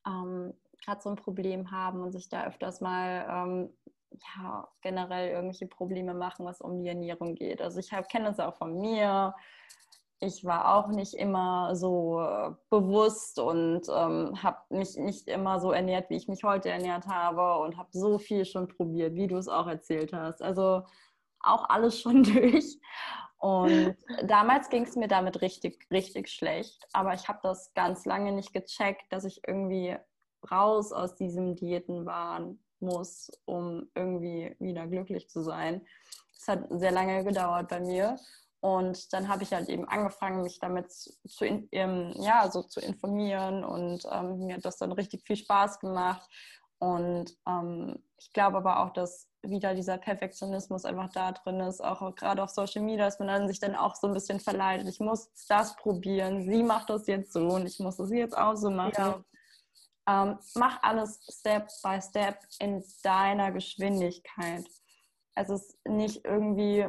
[0.06, 3.76] ähm, gerade so ein Problem haben und sich da öfters mal ähm,
[4.36, 7.60] ja, generell irgendwelche Probleme machen, was um die Ernährung geht.
[7.60, 9.34] Also ich kenne das auch von mir.
[10.24, 15.70] Ich war auch nicht immer so äh, bewusst und ähm, habe mich nicht immer so
[15.70, 19.36] ernährt, wie ich mich heute ernährt habe und habe so viel schon probiert, wie du
[19.36, 20.42] es auch erzählt hast.
[20.42, 20.82] Also
[21.40, 22.78] auch alles schon durch.
[23.38, 26.86] Und damals ging es mir damit richtig, richtig schlecht.
[26.94, 29.96] Aber ich habe das ganz lange nicht gecheckt, dass ich irgendwie
[30.50, 35.86] raus aus diesem Diätenwahn muss, um irgendwie wieder glücklich zu sein.
[36.34, 38.16] Es hat sehr lange gedauert bei mir.
[38.64, 43.62] Und dann habe ich halt eben angefangen, mich damit zu, ähm, ja, so zu informieren
[43.62, 46.26] und ähm, mir hat das dann richtig viel Spaß gemacht.
[46.78, 52.14] Und ähm, ich glaube aber auch, dass wieder dieser Perfektionismus einfach da drin ist, auch
[52.14, 54.88] gerade auf Social Media, dass man dann sich dann auch so ein bisschen verleitet.
[54.88, 58.56] Ich muss das probieren, sie macht das jetzt so und ich muss das jetzt auch
[58.56, 58.94] so machen.
[58.96, 59.24] Ja.
[60.08, 64.64] Ähm, mach alles Step by Step in deiner Geschwindigkeit.
[65.34, 66.86] Es ist nicht irgendwie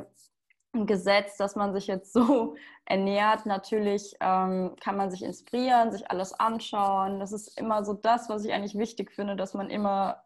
[0.75, 2.55] ein Gesetz, dass man sich jetzt so
[2.85, 3.45] ernährt.
[3.45, 7.19] Natürlich ähm, kann man sich inspirieren, sich alles anschauen.
[7.19, 10.23] Das ist immer so das, was ich eigentlich wichtig finde, dass man immer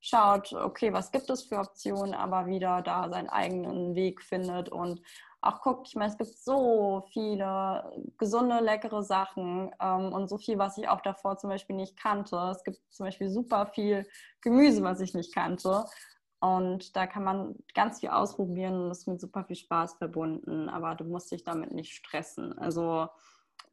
[0.00, 5.02] schaut, okay, was gibt es für Optionen, aber wieder da seinen eigenen Weg findet und
[5.40, 7.84] auch guckt, ich meine, es gibt so viele
[8.18, 12.36] gesunde, leckere Sachen ähm, und so viel, was ich auch davor zum Beispiel nicht kannte.
[12.50, 14.06] Es gibt zum Beispiel super viel
[14.40, 15.84] Gemüse, was ich nicht kannte.
[16.46, 20.68] Und da kann man ganz viel ausprobieren und das ist mit super viel Spaß verbunden,
[20.68, 22.56] aber du musst dich damit nicht stressen.
[22.58, 23.08] Also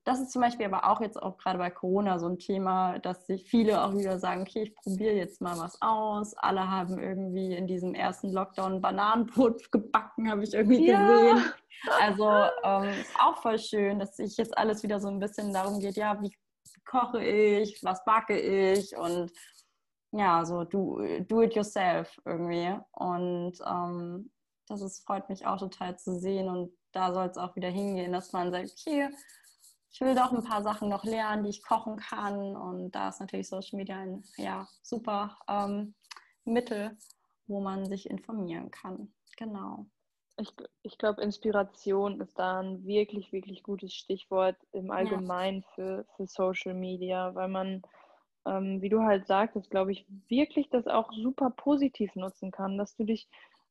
[0.06, 3.26] das ist zum Beispiel aber auch jetzt auch gerade bei Corona so ein Thema, dass
[3.26, 6.34] sich viele auch wieder sagen, okay, ich probiere jetzt mal was aus.
[6.36, 11.08] Alle haben irgendwie in diesem ersten Lockdown Bananenbrot gebacken, habe ich irgendwie ja.
[11.08, 11.54] gesehen.
[12.02, 12.30] Also
[12.64, 15.96] ähm, ist auch voll schön, dass sich jetzt alles wieder so ein bisschen darum geht,
[15.96, 16.32] ja, wie
[16.86, 19.32] koche ich, was backe ich und
[20.14, 22.78] ja, so do, do it yourself irgendwie.
[22.92, 24.32] Und ähm,
[24.68, 26.48] das ist, freut mich auch total zu sehen.
[26.48, 29.10] Und da soll es auch wieder hingehen, dass man sagt, okay,
[29.92, 32.56] ich will doch ein paar Sachen noch lernen, die ich kochen kann.
[32.56, 35.96] Und da ist natürlich Social Media ein ja, super ähm,
[36.46, 36.98] Mittel,
[37.48, 39.14] wo man sich informieren kann.
[39.38, 39.88] Genau.
[40.38, 40.52] Ich,
[40.82, 45.68] ich glaube, Inspiration ist da ein wirklich, wirklich gutes Stichwort im Allgemeinen ja.
[45.76, 47.84] für, für Social Media, weil man,
[48.46, 52.96] ähm, wie du halt sagtest, glaube ich, wirklich das auch super positiv nutzen kann, dass
[52.96, 53.28] du dich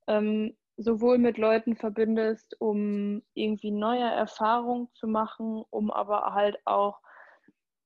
[0.07, 7.01] ähm, sowohl mit Leuten verbindest, um irgendwie neue Erfahrungen zu machen, um aber halt auch,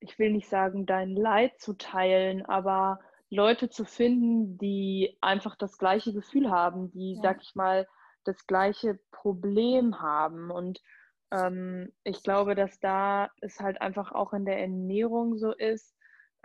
[0.01, 5.79] ich will nicht sagen, dein Leid zu teilen, aber Leute zu finden, die einfach das
[5.79, 7.23] gleiche Gefühl haben, die, ja.
[7.23, 7.87] sag ich mal,
[8.25, 10.51] das gleiche Problem haben.
[10.51, 10.81] Und
[11.33, 15.96] ähm, ich glaube, dass da es halt einfach auch in der Ernährung so ist,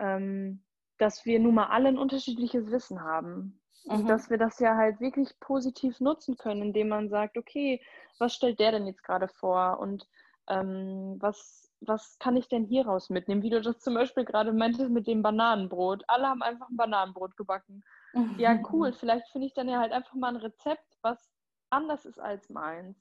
[0.02, 0.62] ähm,
[0.98, 3.58] dass wir nun mal alle ein unterschiedliches Wissen haben.
[3.84, 4.08] Und mhm.
[4.08, 7.80] dass wir das ja halt wirklich positiv nutzen können, indem man sagt, okay,
[8.18, 10.06] was stellt der denn jetzt gerade vor und
[10.48, 13.42] ähm, was, was kann ich denn hieraus mitnehmen?
[13.42, 16.04] Wie du das zum Beispiel gerade meintest mit dem Bananenbrot.
[16.06, 17.82] Alle haben einfach ein Bananenbrot gebacken.
[18.12, 18.36] Mhm.
[18.38, 18.92] Ja, cool.
[18.92, 21.32] Vielleicht finde ich dann ja halt einfach mal ein Rezept, was
[21.70, 22.96] anders ist als meins.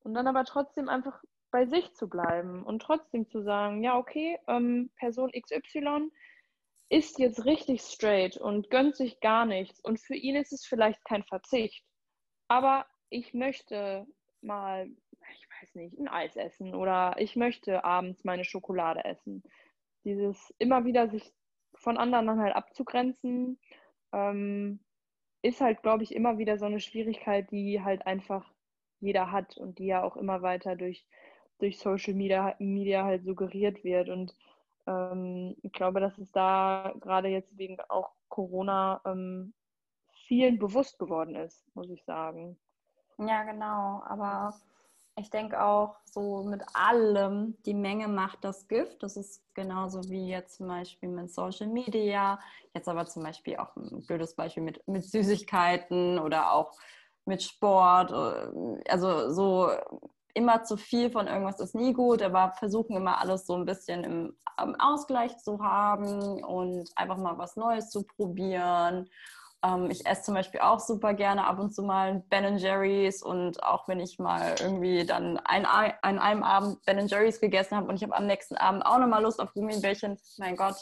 [0.00, 4.38] Und dann aber trotzdem einfach bei sich zu bleiben und trotzdem zu sagen, ja, okay,
[4.48, 6.10] ähm, Person XY
[6.92, 9.80] ist jetzt richtig straight und gönnt sich gar nichts.
[9.80, 11.82] Und für ihn ist es vielleicht kein Verzicht.
[12.48, 14.06] Aber ich möchte
[14.42, 19.42] mal, ich weiß nicht, ein Eis essen oder ich möchte abends meine Schokolade essen.
[20.04, 21.32] Dieses immer wieder sich
[21.74, 23.58] von anderen dann halt abzugrenzen,
[24.12, 24.80] ähm,
[25.40, 28.52] ist halt, glaube ich, immer wieder so eine Schwierigkeit, die halt einfach
[29.00, 31.06] jeder hat und die ja auch immer weiter durch,
[31.58, 34.10] durch Social Media, Media halt suggeriert wird.
[34.10, 34.36] Und
[34.86, 39.54] ähm, ich glaube, dass es da gerade jetzt wegen auch Corona ähm,
[40.26, 42.58] vielen bewusst geworden ist, muss ich sagen.
[43.18, 44.02] Ja, genau.
[44.06, 44.54] Aber
[45.16, 49.02] ich denke auch, so mit allem, die Menge macht das Gift.
[49.02, 52.40] Das ist genauso wie jetzt zum Beispiel mit Social Media.
[52.74, 56.72] Jetzt aber zum Beispiel auch ein blödes Beispiel mit, mit Süßigkeiten oder auch
[57.26, 58.12] mit Sport.
[58.88, 59.70] Also so
[60.34, 64.04] immer zu viel von irgendwas ist nie gut, aber versuchen immer alles so ein bisschen
[64.04, 69.08] im, im Ausgleich zu haben und einfach mal was Neues zu probieren.
[69.62, 73.62] Ähm, ich esse zum Beispiel auch super gerne ab und zu mal Ben Jerry's und
[73.62, 77.96] auch wenn ich mal irgendwie dann ein, an einem Abend Ben Jerry's gegessen habe und
[77.96, 80.76] ich habe am nächsten Abend auch nochmal Lust auf Gummibärchen, mein Gott,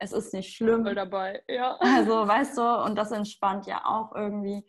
[0.00, 0.84] es ist nicht schlimm.
[0.84, 1.76] Voll dabei, ja.
[1.80, 4.64] Also, weißt du, und das entspannt ja auch irgendwie.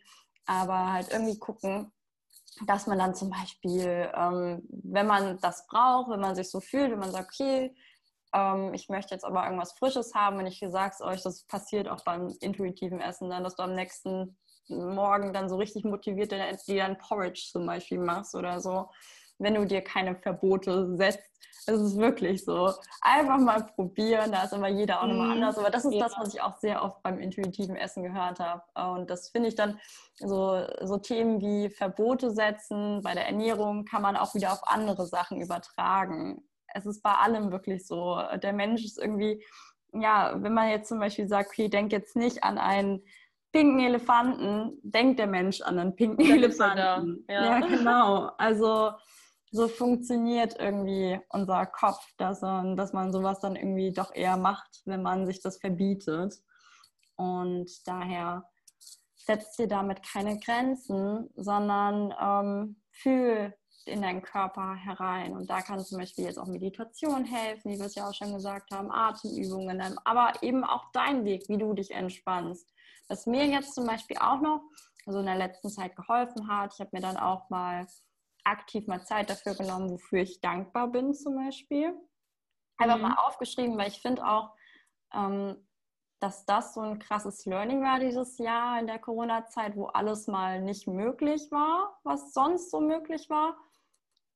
[0.46, 1.92] Aber halt irgendwie gucken,
[2.66, 6.90] dass man dann zum Beispiel, ähm, wenn man das braucht, wenn man sich so fühlt,
[6.90, 7.74] wenn man sagt, okay,
[8.34, 12.04] ähm, ich möchte jetzt aber irgendwas Frisches haben, wenn ich sag's euch, das passiert auch
[12.04, 14.36] beim intuitiven Essen, dann, dass du am nächsten
[14.68, 16.32] Morgen dann so richtig motiviert
[16.66, 18.88] dir dann Porridge zum Beispiel machst oder so,
[19.42, 21.28] wenn du dir keine Verbote setzt.
[21.64, 22.72] Es ist wirklich so.
[23.02, 25.32] Einfach mal probieren, da ist immer jeder auch nochmal mhm.
[25.34, 25.58] anders.
[25.58, 26.00] Aber das ist ja.
[26.00, 28.62] das, was ich auch sehr oft beim intuitiven Essen gehört habe.
[28.74, 29.78] Und das finde ich dann
[30.16, 35.06] so, so Themen wie Verbote setzen bei der Ernährung kann man auch wieder auf andere
[35.06, 36.42] Sachen übertragen.
[36.74, 38.20] Es ist bei allem wirklich so.
[38.42, 39.44] Der Mensch ist irgendwie,
[39.92, 43.04] ja, wenn man jetzt zum Beispiel sagt, okay, denk jetzt nicht an einen
[43.52, 47.24] pinken Elefanten, denkt der Mensch an einen pinken Elefanten.
[47.28, 47.44] Ja.
[47.44, 48.30] ja, genau.
[48.38, 48.92] Also
[49.52, 55.02] so funktioniert irgendwie unser Kopf, dass, dass man sowas dann irgendwie doch eher macht, wenn
[55.02, 56.34] man sich das verbietet.
[57.16, 58.48] Und daher
[59.14, 65.36] setzt dir damit keine Grenzen, sondern ähm, fühl in deinen Körper herein.
[65.36, 68.32] Und da kann zum Beispiel jetzt auch Meditation helfen, wie wir es ja auch schon
[68.32, 72.72] gesagt haben, Atemübungen, aber eben auch dein Weg, wie du dich entspannst.
[73.08, 74.62] Was mir jetzt zum Beispiel auch noch,
[75.04, 77.86] also in der letzten Zeit geholfen hat, ich habe mir dann auch mal
[78.44, 81.94] aktiv mal Zeit dafür genommen, wofür ich dankbar bin zum Beispiel.
[82.78, 83.02] Einfach mhm.
[83.02, 84.54] mal aufgeschrieben, weil ich finde auch,
[85.14, 85.56] ähm,
[86.20, 90.60] dass das so ein krasses Learning war dieses Jahr in der Corona-Zeit, wo alles mal
[90.60, 93.56] nicht möglich war, was sonst so möglich war,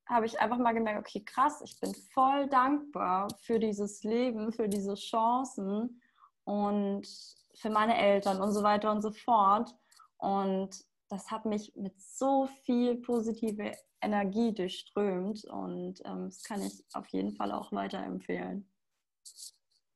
[0.09, 4.69] habe ich einfach mal gemerkt, okay, krass, ich bin voll dankbar für dieses Leben, für
[4.69, 6.01] diese Chancen
[6.45, 7.07] und
[7.55, 9.75] für meine Eltern und so weiter und so fort.
[10.19, 10.71] Und
[11.09, 13.73] das hat mich mit so viel positive
[14.03, 18.69] Energie durchströmt und ähm, das kann ich auf jeden Fall auch weiterempfehlen.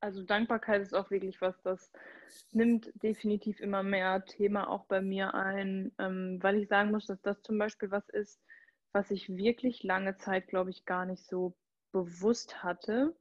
[0.01, 1.93] Also Dankbarkeit ist auch wirklich was, das
[2.53, 7.21] nimmt definitiv immer mehr Thema auch bei mir ein, ähm, weil ich sagen muss, dass
[7.23, 8.41] das zum Beispiel was ist,
[8.93, 11.55] was ich wirklich lange Zeit, glaube ich, gar nicht so
[11.93, 13.15] bewusst hatte.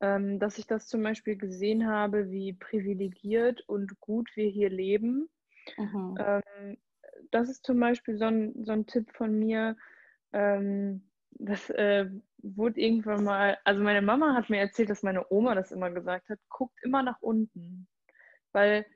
[0.00, 5.30] ähm, dass ich das zum Beispiel gesehen habe, wie privilegiert und gut wir hier leben.
[5.78, 6.16] Mhm.
[6.18, 6.78] Ähm,
[7.30, 9.76] das ist zum Beispiel so ein, so ein Tipp von mir.
[10.32, 12.08] Ähm, das äh,
[12.38, 16.28] wurde irgendwann mal, also meine Mama hat mir erzählt, dass meine Oma das immer gesagt
[16.28, 17.88] hat, guckt immer nach unten.
[18.52, 18.86] Weil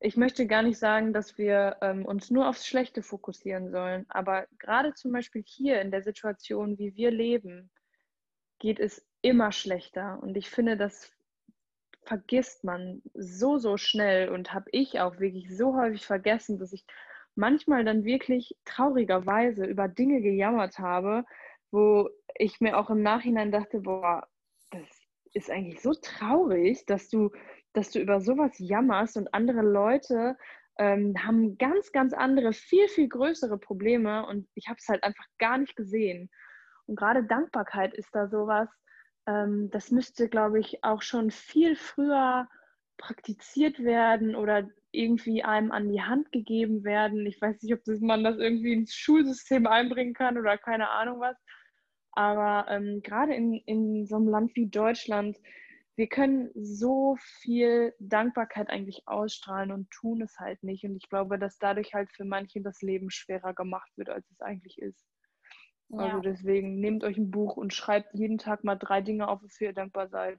[0.00, 4.46] ich möchte gar nicht sagen, dass wir ähm, uns nur aufs Schlechte fokussieren sollen, aber
[4.58, 7.70] gerade zum Beispiel hier in der Situation, wie wir leben,
[8.58, 10.18] geht es immer schlechter.
[10.22, 11.12] Und ich finde, das
[12.02, 16.86] vergisst man so, so schnell und habe ich auch wirklich so häufig vergessen, dass ich
[17.40, 21.24] manchmal dann wirklich traurigerweise über Dinge gejammert habe,
[21.72, 24.28] wo ich mir auch im Nachhinein dachte, boah,
[24.70, 24.86] das
[25.32, 27.30] ist eigentlich so traurig, dass du,
[27.72, 30.36] dass du über sowas jammerst und andere Leute
[30.78, 35.24] ähm, haben ganz, ganz andere, viel, viel größere Probleme und ich habe es halt einfach
[35.38, 36.30] gar nicht gesehen.
[36.86, 38.68] Und gerade Dankbarkeit ist da sowas,
[39.26, 42.48] ähm, das müsste, glaube ich, auch schon viel früher
[43.00, 47.26] praktiziert werden oder irgendwie einem an die Hand gegeben werden.
[47.26, 51.20] Ich weiß nicht, ob das, man das irgendwie ins Schulsystem einbringen kann oder keine Ahnung
[51.20, 51.36] was.
[52.12, 55.38] Aber ähm, gerade in, in so einem Land wie Deutschland,
[55.96, 60.84] wir können so viel Dankbarkeit eigentlich ausstrahlen und tun es halt nicht.
[60.84, 64.40] Und ich glaube, dass dadurch halt für manche das Leben schwerer gemacht wird, als es
[64.40, 65.04] eigentlich ist.
[65.90, 66.08] Also ja.
[66.16, 69.68] Also deswegen nehmt euch ein Buch und schreibt jeden Tag mal drei Dinge auf, wofür
[69.68, 70.38] ihr dankbar seid.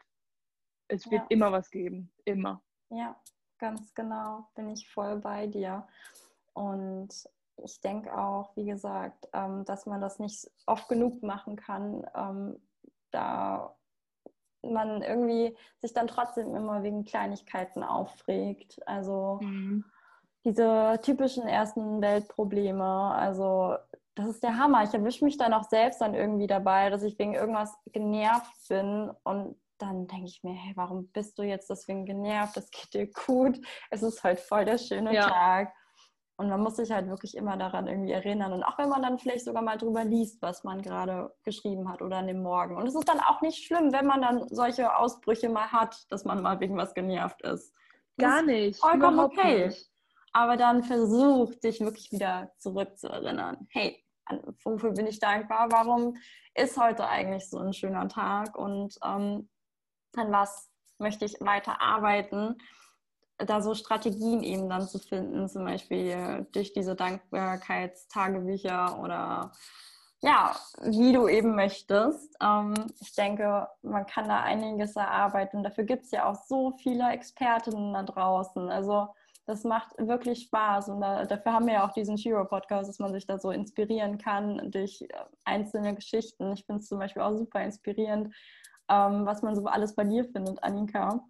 [0.91, 1.27] Es wird ja.
[1.29, 2.11] immer was geben.
[2.25, 2.61] Immer.
[2.89, 3.15] Ja,
[3.57, 4.49] ganz genau.
[4.55, 5.87] Bin ich voll bei dir.
[6.53, 7.09] Und
[7.63, 12.59] ich denke auch, wie gesagt, ähm, dass man das nicht oft genug machen kann, ähm,
[13.11, 13.75] da
[14.63, 18.79] man irgendwie sich dann trotzdem immer wegen Kleinigkeiten aufregt.
[18.85, 19.85] Also mhm.
[20.43, 23.75] diese typischen ersten Weltprobleme, also
[24.15, 24.83] das ist der Hammer.
[24.83, 29.09] Ich erwische mich dann auch selbst dann irgendwie dabei, dass ich wegen irgendwas genervt bin
[29.23, 32.55] und dann denke ich mir, hey, warum bist du jetzt deswegen genervt?
[32.57, 33.59] Das geht dir gut.
[33.89, 35.27] Es ist heute voll der schöne ja.
[35.27, 35.73] Tag.
[36.38, 38.51] Und man muss sich halt wirklich immer daran irgendwie erinnern.
[38.51, 42.01] Und auch wenn man dann vielleicht sogar mal drüber liest, was man gerade geschrieben hat
[42.01, 42.77] oder an dem Morgen.
[42.77, 46.25] Und es ist dann auch nicht schlimm, wenn man dann solche Ausbrüche mal hat, dass
[46.25, 47.75] man mal wegen was genervt ist.
[48.17, 48.79] Das Gar nicht.
[48.79, 49.67] Vollkommen okay.
[49.67, 49.91] Nicht.
[50.34, 53.67] Aber dann versuch dich wirklich wieder zurückzuerinnern.
[53.69, 54.03] Hey,
[54.63, 55.71] wofür bin ich dankbar?
[55.71, 56.15] Warum
[56.55, 58.57] ist heute eigentlich so ein schöner Tag?
[58.57, 59.49] Und ähm,
[60.16, 62.55] an was möchte ich weiter arbeiten?
[63.45, 69.51] da so Strategien eben dann zu finden, zum Beispiel durch diese Dankbarkeitstagebücher oder
[70.22, 72.36] ja, wie du eben möchtest.
[72.41, 75.64] Ähm, ich denke, man kann da einiges erarbeiten.
[75.64, 78.70] Dafür gibt es ja auch so viele Expertinnen da draußen.
[78.70, 79.07] Also
[79.47, 80.89] das macht wirklich Spaß.
[80.89, 84.20] Und da, dafür haben wir ja auch diesen Shiro-Podcast, dass man sich da so inspirieren
[84.20, 85.07] kann durch äh,
[85.43, 86.53] einzelne Geschichten.
[86.53, 88.32] Ich finde es zum Beispiel auch super inspirierend,
[88.91, 91.23] ähm, was man so alles bei dir findet, Annika.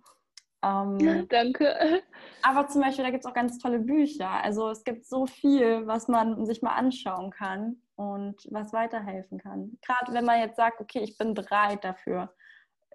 [0.64, 2.02] Ähm, Danke.
[2.42, 4.30] Aber zum Beispiel, da gibt es auch ganz tolle Bücher.
[4.30, 9.78] Also es gibt so viel, was man sich mal anschauen kann und was weiterhelfen kann.
[9.82, 12.34] Gerade wenn man jetzt sagt, okay, ich bin bereit dafür,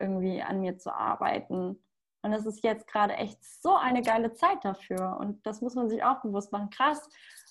[0.00, 1.82] irgendwie an mir zu arbeiten.
[2.22, 5.16] Und es ist jetzt gerade echt so eine geile Zeit dafür.
[5.20, 6.70] Und das muss man sich auch bewusst machen.
[6.70, 7.08] Krass,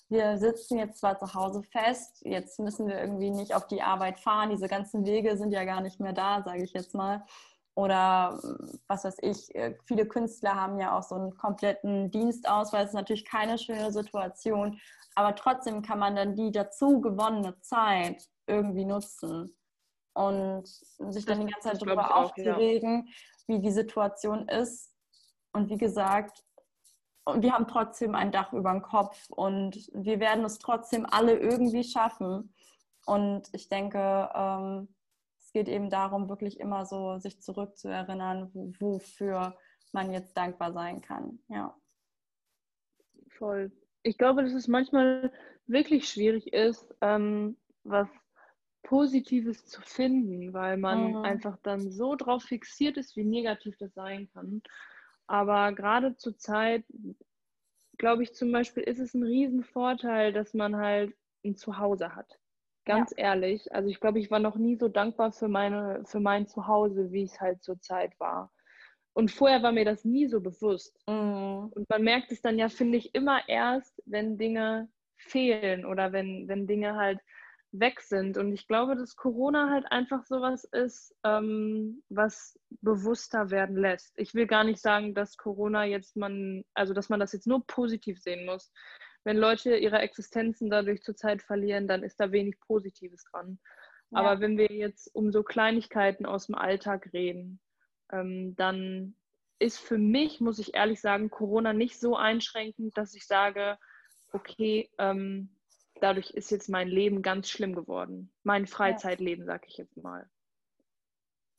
[0.08, 4.20] wir sitzen jetzt zwar zu Hause fest, jetzt müssen wir irgendwie nicht auf die Arbeit
[4.20, 4.50] fahren.
[4.50, 7.24] Diese ganzen Wege sind ja gar nicht mehr da, sage ich jetzt mal.
[7.74, 8.40] Oder
[8.86, 12.84] was weiß ich, äh, viele Künstler haben ja auch so einen kompletten Dienstausweis.
[12.84, 14.80] Das ist natürlich keine schöne Situation,
[15.14, 19.54] aber trotzdem kann man dann die dazu gewonnene Zeit irgendwie nutzen
[20.14, 23.12] und sich dann die ganze Zeit darüber aufzuregen, ja.
[23.48, 24.92] wie die Situation ist.
[25.52, 26.45] Und wie gesagt,
[27.34, 31.84] wir haben trotzdem ein Dach über dem Kopf und wir werden es trotzdem alle irgendwie
[31.84, 32.54] schaffen.
[33.04, 34.88] Und ich denke, ähm,
[35.56, 39.56] geht eben darum, wirklich immer so sich zurückzuerinnern, wofür
[39.90, 41.38] man jetzt dankbar sein kann.
[41.48, 41.74] Ja.
[43.38, 43.72] Voll.
[44.02, 45.32] Ich glaube, dass es manchmal
[45.66, 48.06] wirklich schwierig ist, ähm, was
[48.82, 51.16] Positives zu finden, weil man mhm.
[51.24, 54.60] einfach dann so drauf fixiert ist, wie negativ das sein kann.
[55.26, 56.84] Aber gerade zur Zeit,
[57.98, 61.14] glaube ich zum Beispiel, ist es ein Riesenvorteil, dass man halt
[61.44, 62.38] ein Zuhause hat.
[62.84, 63.24] Ganz ja.
[63.24, 67.10] ehrlich, also ich glaube, ich war noch nie so dankbar für meine, für mein Zuhause,
[67.10, 68.52] wie es halt zur Zeit war.
[69.12, 70.96] Und vorher war mir das nie so bewusst.
[71.08, 71.72] Mhm.
[71.74, 76.46] Und man merkt es dann ja, finde ich, immer erst, wenn Dinge fehlen oder wenn,
[76.48, 77.18] wenn Dinge halt
[77.72, 78.38] weg sind.
[78.38, 84.12] Und ich glaube, dass Corona halt einfach sowas ist, ähm, was bewusster werden lässt.
[84.18, 87.66] Ich will gar nicht sagen, dass Corona jetzt man, also dass man das jetzt nur
[87.66, 88.72] positiv sehen muss
[89.26, 93.58] wenn Leute ihre Existenzen dadurch zurzeit verlieren, dann ist da wenig Positives dran.
[94.10, 94.20] Ja.
[94.20, 97.58] Aber wenn wir jetzt um so Kleinigkeiten aus dem Alltag reden,
[98.12, 99.16] ähm, dann
[99.58, 103.78] ist für mich, muss ich ehrlich sagen, Corona nicht so einschränkend, dass ich sage,
[104.32, 105.55] okay, ähm,
[106.00, 108.32] dadurch ist jetzt mein Leben ganz schlimm geworden.
[108.42, 110.28] Mein Freizeitleben, sag ich jetzt mal.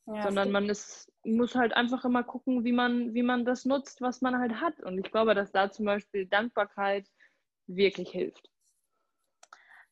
[0.06, 4.00] Ja, Sondern man ist, muss halt einfach immer gucken, wie man, wie man das nutzt,
[4.00, 4.80] was man halt hat.
[4.80, 7.06] Und ich glaube, dass da zum Beispiel Dankbarkeit
[7.66, 8.48] wirklich hilft.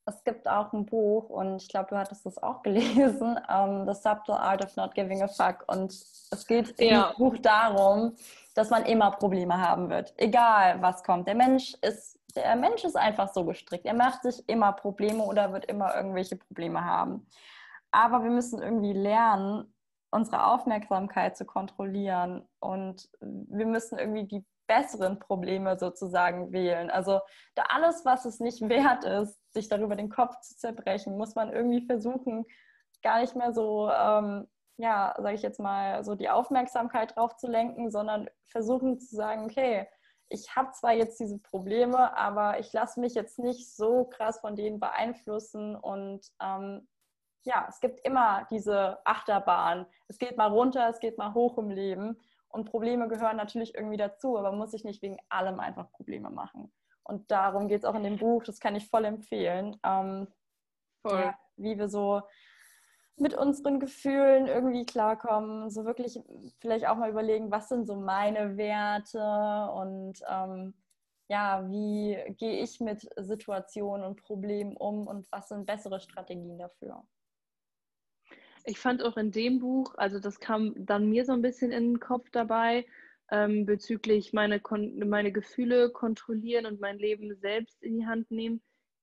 [0.07, 3.87] Es gibt auch ein Buch und ich glaube, du hattest das auch gelesen, um, ähm,
[3.87, 5.65] The Subtle Art of Not Giving a Fuck.
[5.67, 7.11] Und es geht ja.
[7.11, 8.17] im Buch darum,
[8.57, 11.29] dass man immer Probleme haben wird, egal was kommt.
[11.29, 13.85] Der Mensch ist, der Mensch ist einfach so gestrickt.
[13.85, 17.27] Er macht sich immer Probleme oder wird immer irgendwelche Probleme haben.
[17.91, 19.73] Aber wir müssen irgendwie lernen,
[20.11, 26.91] unsere Aufmerksamkeit zu kontrollieren und wir müssen irgendwie die besseren Probleme sozusagen wählen.
[26.91, 27.21] Also
[27.57, 31.53] da alles, was es nicht wert ist, sich darüber den Kopf zu zerbrechen, muss man
[31.53, 32.47] irgendwie versuchen,
[33.03, 37.49] gar nicht mehr so, ähm, ja, sage ich jetzt mal, so die Aufmerksamkeit drauf zu
[37.49, 39.89] lenken, sondern versuchen zu sagen, okay,
[40.29, 44.57] ich habe zwar jetzt diese Probleme, aber ich lasse mich jetzt nicht so krass von
[44.57, 46.89] denen beeinflussen und ähm,
[47.47, 49.87] ja, es gibt immer diese Achterbahn.
[50.09, 52.19] Es geht mal runter, es geht mal hoch im Leben.
[52.49, 56.31] Und Probleme gehören natürlich irgendwie dazu, aber man muss sich nicht wegen allem einfach Probleme
[56.31, 56.73] machen.
[57.05, 59.79] Und darum geht es auch in dem Buch, das kann ich voll empfehlen.
[59.85, 60.27] Ähm,
[61.03, 61.21] voll.
[61.21, 62.23] Ja, wie wir so
[63.19, 66.21] mit unseren Gefühlen irgendwie klarkommen, so wirklich
[66.61, 69.19] vielleicht auch mal überlegen, was sind so meine Werte
[69.73, 70.75] und ähm,
[71.29, 77.05] ja, wie gehe ich mit Situationen und Problemen um und was sind bessere Strategien dafür
[78.67, 81.93] ich fand auch in dem Buch, also das kam dann mir so ein bisschen in
[81.93, 82.85] den Kopf dabei,
[83.31, 84.61] ähm, bezüglich meine,
[85.07, 88.61] meine Gefühle kontrollieren und mein Leben selbst in die Hand nehmen.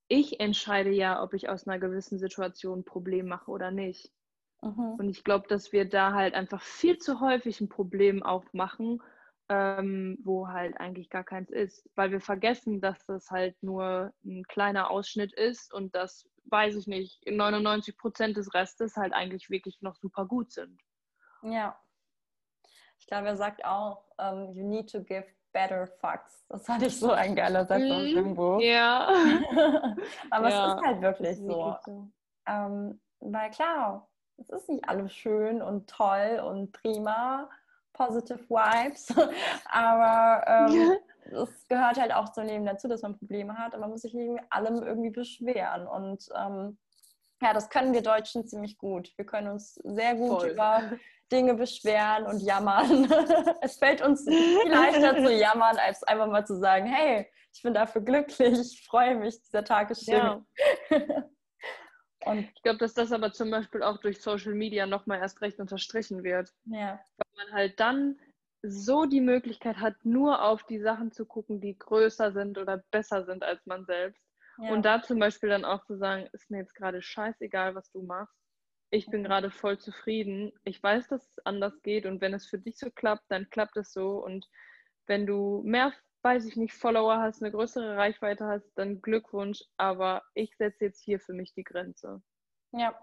[0.08, 4.12] Ich entscheide ja, ob ich aus einer gewissen Situation ein Problem mache oder nicht.
[4.62, 4.96] Mhm.
[4.98, 9.02] Und ich glaube, dass wir da halt einfach viel zu häufig ein Problem aufmachen,
[9.50, 14.44] ähm, wo halt eigentlich gar keins ist, weil wir vergessen, dass das halt nur ein
[14.48, 19.82] kleiner Ausschnitt ist und dass weiß ich nicht, 99 Prozent des Restes halt eigentlich wirklich
[19.82, 20.82] noch super gut sind.
[21.44, 21.80] Ja.
[23.00, 26.46] Ich glaube, er sagt auch, um, you need to give better fucks.
[26.50, 28.36] Das fand ich so ein geiler Satz aus dem mhm.
[28.36, 28.60] Buch.
[28.60, 29.08] Ja.
[30.32, 30.68] Aber ja.
[30.68, 31.76] es ist halt wirklich so.
[31.86, 32.08] so.
[32.48, 37.50] Ähm, weil klar, es ist nicht alles schön und toll und prima,
[37.94, 39.14] positive Vibes,
[39.72, 40.98] aber ähm,
[41.32, 44.14] es gehört halt auch zum Leben dazu, dass man Probleme hat und man muss sich
[44.14, 45.88] nicht allem irgendwie beschweren.
[45.88, 46.78] Und ähm,
[47.44, 49.12] ja, das können wir Deutschen ziemlich gut.
[49.18, 50.52] Wir können uns sehr gut Voll.
[50.52, 50.94] über
[51.32, 53.12] Dinge beschweren und jammern.
[53.62, 57.74] es fällt uns viel leichter zu jammern, als einfach mal zu sagen, hey, ich bin
[57.74, 60.16] dafür glücklich, ich freue mich, dieser Tag ist schön.
[60.16, 60.46] Ja.
[62.26, 65.60] Und ich glaube, dass das aber zum Beispiel auch durch Social Media nochmal erst recht
[65.60, 66.54] unterstrichen wird.
[66.64, 67.02] Ja.
[67.18, 68.18] Weil man halt dann
[68.62, 73.26] so die Möglichkeit hat, nur auf die Sachen zu gucken, die größer sind oder besser
[73.26, 74.23] sind als man selbst.
[74.58, 74.72] Ja.
[74.72, 78.04] Und da zum Beispiel dann auch zu sagen, ist mir jetzt gerade scheißegal, was du
[78.04, 78.36] machst.
[78.92, 80.52] Ich bin gerade voll zufrieden.
[80.64, 83.76] Ich weiß, dass es anders geht und wenn es für dich so klappt, dann klappt
[83.78, 84.24] es so.
[84.24, 84.48] Und
[85.08, 85.92] wenn du mehr,
[86.22, 89.64] weiß ich nicht, Follower hast, eine größere Reichweite hast, dann Glückwunsch.
[89.78, 92.22] Aber ich setze jetzt hier für mich die Grenze.
[92.72, 92.96] Ja,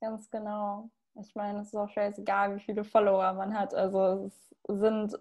[0.00, 0.90] ganz genau.
[1.14, 3.74] Ich meine, es ist auch scheißegal, wie viele Follower man hat.
[3.74, 5.18] Also es sind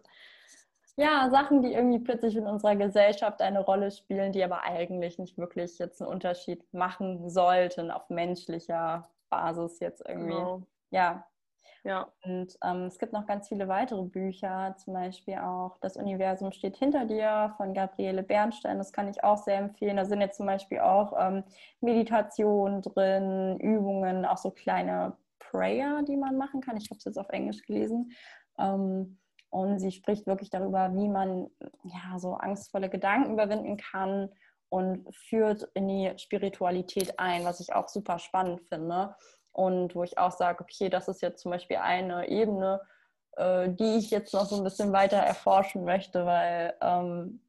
[0.97, 5.37] ja Sachen, die irgendwie plötzlich in unserer Gesellschaft eine Rolle spielen, die aber eigentlich nicht
[5.37, 10.35] wirklich jetzt einen Unterschied machen sollten auf menschlicher Basis jetzt irgendwie.
[10.35, 10.63] Genau.
[10.91, 11.25] Ja.
[11.83, 12.11] Ja.
[12.23, 16.75] Und ähm, es gibt noch ganz viele weitere Bücher, zum Beispiel auch Das Universum steht
[16.75, 18.77] hinter dir von Gabriele Bernstein.
[18.77, 19.95] Das kann ich auch sehr empfehlen.
[19.95, 21.43] Da sind jetzt zum Beispiel auch ähm,
[21.79, 26.75] Meditationen drin, Übungen, auch so kleine Prayer, die man machen kann.
[26.75, 28.11] Ich habe es jetzt auf Englisch gelesen.
[28.59, 29.17] Ähm,
[29.49, 31.49] und sie spricht wirklich darüber, wie man
[31.83, 34.29] ja so angstvolle Gedanken überwinden kann
[34.69, 39.15] und führt in die Spiritualität ein, was ich auch super spannend finde.
[39.53, 42.79] Und wo ich auch sage, okay, das ist jetzt zum Beispiel eine Ebene,
[43.37, 47.41] äh, die ich jetzt noch so ein bisschen weiter erforschen möchte, weil ähm,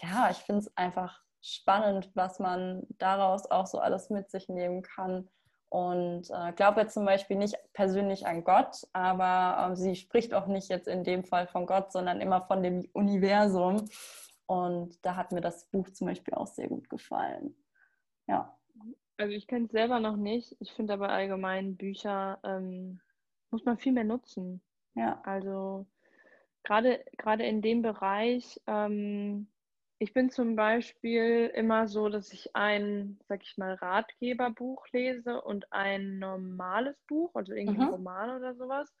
[0.00, 4.82] ja, ich finde es einfach spannend, was man daraus auch so alles mit sich nehmen
[4.82, 5.28] kann
[5.68, 10.46] und äh, glaube jetzt zum Beispiel nicht persönlich an Gott, aber äh, sie spricht auch
[10.46, 13.88] nicht jetzt in dem Fall von Gott, sondern immer von dem Universum.
[14.46, 17.56] Und da hat mir das Buch zum Beispiel auch sehr gut gefallen.
[18.28, 18.56] Ja.
[19.16, 20.56] Also ich kenne es selber noch nicht.
[20.60, 23.00] Ich finde aber allgemein Bücher ähm,
[23.50, 24.62] muss man viel mehr nutzen.
[24.94, 25.20] Ja.
[25.24, 25.86] Also
[26.62, 29.48] gerade gerade in dem Bereich ähm,
[29.98, 35.72] ich bin zum Beispiel immer so, dass ich ein, sag ich mal, Ratgeberbuch lese und
[35.72, 37.88] ein normales Buch, also irgendwie mhm.
[37.88, 38.94] Roman oder sowas.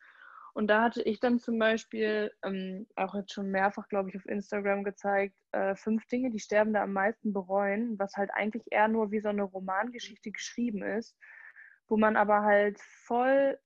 [0.54, 4.24] Und da hatte ich dann zum Beispiel, ähm, auch jetzt schon mehrfach, glaube ich, auf
[4.24, 9.10] Instagram gezeigt, äh, fünf Dinge, die Sterbende am meisten bereuen, was halt eigentlich eher nur
[9.10, 11.14] wie so eine Romangeschichte geschrieben ist,
[11.88, 13.58] wo man aber halt voll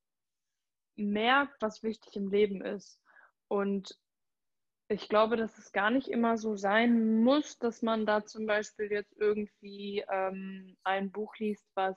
[0.97, 3.01] merkt, was wichtig im Leben ist.
[3.47, 3.97] Und
[4.91, 8.91] ich glaube, dass es gar nicht immer so sein muss, dass man da zum Beispiel
[8.91, 11.97] jetzt irgendwie ähm, ein Buch liest, was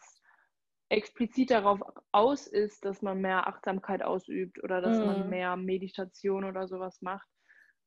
[0.90, 1.82] explizit darauf
[2.12, 5.06] aus ist, dass man mehr Achtsamkeit ausübt oder dass mhm.
[5.06, 7.28] man mehr Meditation oder sowas macht,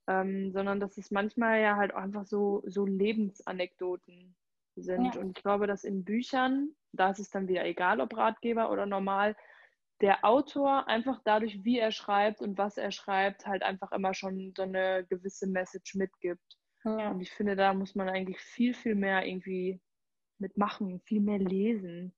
[0.08, 4.34] ähm, sondern dass es manchmal ja halt auch einfach so, so Lebensanekdoten
[4.74, 5.14] sind.
[5.14, 5.20] Ja.
[5.20, 8.86] Und ich glaube, dass in Büchern, da ist es dann wieder egal, ob Ratgeber oder
[8.86, 9.36] normal,
[10.00, 14.52] der Autor einfach dadurch, wie er schreibt und was er schreibt, halt einfach immer schon
[14.56, 16.56] so eine gewisse Message mitgibt.
[16.84, 17.10] Ja.
[17.10, 19.80] Und ich finde, da muss man eigentlich viel, viel mehr irgendwie
[20.38, 22.14] mitmachen, viel mehr lesen.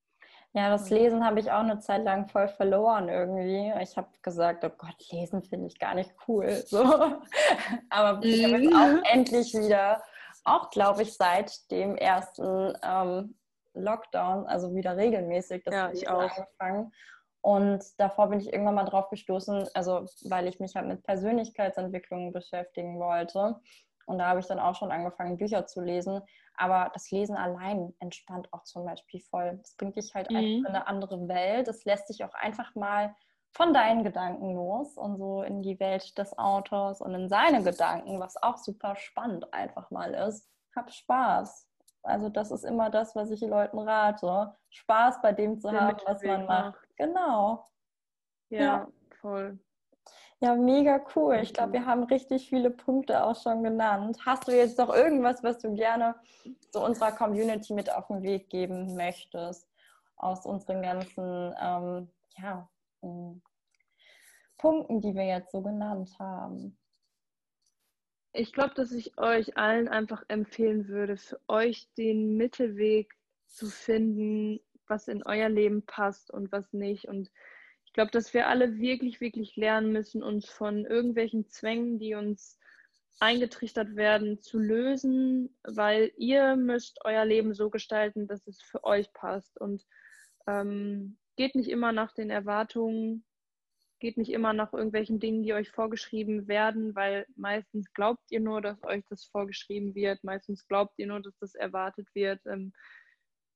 [0.54, 3.72] Ja, das Lesen habe ich auch eine Zeit lang voll verloren irgendwie.
[3.82, 6.48] Ich habe gesagt, oh Gott, Lesen finde ich gar nicht cool.
[6.66, 6.82] So.
[7.90, 10.02] Aber ich habe jetzt auch endlich wieder,
[10.44, 13.36] auch glaube ich, seit dem ersten ähm,
[13.74, 16.22] Lockdown, also wieder regelmäßig das ja, ich auch.
[16.22, 16.92] angefangen.
[17.40, 22.32] Und davor bin ich irgendwann mal drauf gestoßen, also weil ich mich halt mit Persönlichkeitsentwicklung
[22.32, 23.60] beschäftigen wollte.
[24.06, 26.22] Und da habe ich dann auch schon angefangen, Bücher zu lesen.
[26.56, 29.58] Aber das Lesen allein entspannt auch zum Beispiel voll.
[29.58, 30.36] Das bringt dich halt mhm.
[30.36, 31.68] einfach in eine andere Welt.
[31.68, 33.14] Es lässt dich auch einfach mal
[33.52, 38.18] von deinen Gedanken los und so in die Welt des Autors und in seine Gedanken,
[38.20, 40.48] was auch super spannend einfach mal ist.
[40.74, 41.67] Hab Spaß.
[42.02, 44.54] Also das ist immer das, was ich den Leuten rate.
[44.70, 46.88] Spaß bei dem zu haben, was man macht.
[46.96, 47.68] Genau.
[48.50, 48.88] Ja, ja,
[49.20, 49.58] voll.
[50.40, 51.40] Ja, mega cool.
[51.42, 54.18] Ich glaube, wir haben richtig viele Punkte auch schon genannt.
[54.24, 56.14] Hast du jetzt noch irgendwas, was du gerne
[56.70, 59.68] zu unserer Community mit auf den Weg geben möchtest?
[60.16, 62.68] Aus unseren ganzen ähm, ja,
[63.02, 63.42] hm,
[64.58, 66.78] Punkten, die wir jetzt so genannt haben.
[68.32, 73.14] Ich glaube, dass ich euch allen einfach empfehlen würde, für euch den Mittelweg
[73.46, 77.06] zu finden, was in euer Leben passt und was nicht.
[77.06, 77.30] Und
[77.84, 82.58] ich glaube, dass wir alle wirklich, wirklich lernen müssen, uns von irgendwelchen Zwängen, die uns
[83.20, 89.12] eingetrichtert werden, zu lösen, weil ihr müsst euer Leben so gestalten, dass es für euch
[89.12, 89.60] passt.
[89.60, 89.84] Und
[90.46, 93.24] ähm, geht nicht immer nach den Erwartungen,
[93.98, 98.60] geht nicht immer nach irgendwelchen Dingen, die euch vorgeschrieben werden, weil meistens glaubt ihr nur,
[98.60, 102.40] dass euch das vorgeschrieben wird, meistens glaubt ihr nur, dass das erwartet wird.
[102.46, 102.72] Ähm,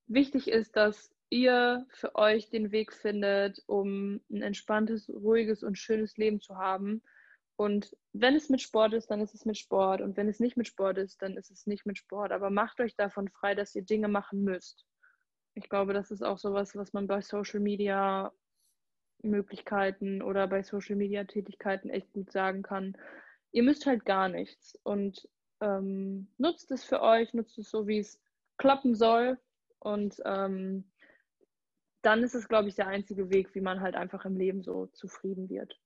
[0.07, 6.17] wichtig ist, dass ihr für euch den Weg findet, um ein entspanntes, ruhiges und schönes
[6.17, 7.03] Leben zu haben.
[7.57, 10.01] Und wenn es mit Sport ist, dann ist es mit Sport.
[10.01, 12.33] Und wenn es nicht mit Sport ist, dann ist es nicht mit Sport.
[12.33, 14.85] Aber macht euch davon frei, dass ihr Dinge machen müsst.
[15.55, 18.33] Ich glaube, das ist auch sowas, was man bei Social Media
[19.23, 22.97] Möglichkeiten oder bei Social Media Tätigkeiten echt gut sagen kann.
[23.53, 25.29] Ihr müsst halt gar nichts und
[25.61, 28.21] ähm, nutzt es für euch, nutzt es so, wie es
[28.57, 29.39] klappen soll
[29.79, 30.85] und ähm,
[32.03, 34.87] dann ist es, glaube ich, der einzige Weg, wie man halt einfach im Leben so
[34.87, 35.79] zufrieden wird.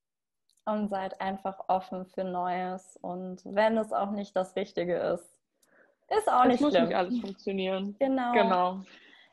[0.64, 5.39] Und seid einfach offen für Neues und wenn es auch nicht das Richtige ist,
[6.09, 6.87] ist auch es nicht muss schlimm.
[6.87, 7.97] nicht alles funktionieren.
[7.99, 8.32] Genau.
[8.32, 8.82] genau.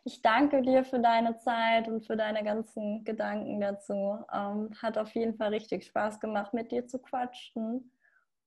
[0.06, 4.20] Ich danke dir für deine Zeit und für deine ganzen Gedanken dazu.
[4.34, 7.92] Ähm, hat auf jeden Fall richtig Spaß gemacht, mit dir zu quatschen.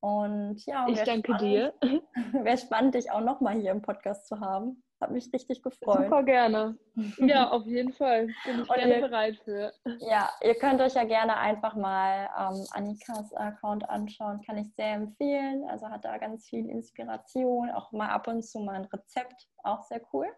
[0.00, 1.74] Und ja, ich danke spannend, dir.
[2.44, 4.82] Wäre spannend, dich auch nochmal hier im Podcast zu haben.
[5.00, 6.04] Hat mich richtig gefreut.
[6.04, 6.78] Super gerne.
[7.18, 8.28] Ja, auf jeden Fall.
[8.44, 9.72] Bin ich gerne ihr, bereit für.
[9.98, 14.40] Ja, ihr könnt euch ja gerne einfach mal ähm, Annikas Account anschauen.
[14.42, 15.64] Kann ich sehr empfehlen.
[15.68, 17.70] Also hat da ganz viel Inspiration.
[17.70, 19.48] Auch mal ab und zu mal ein Rezept.
[19.62, 20.28] Auch sehr cool.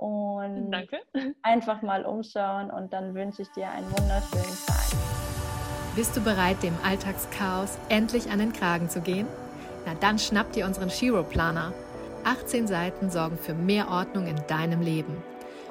[0.00, 1.00] Und Danke.
[1.42, 4.80] einfach mal umschauen und dann wünsche ich dir einen wunderschönen Tag.
[5.94, 9.26] Bist du bereit, dem Alltagschaos endlich an den Kragen zu gehen?
[9.84, 11.74] Na dann schnapp dir unseren Shiro Planer.
[12.24, 15.22] 18 Seiten sorgen für mehr Ordnung in deinem Leben.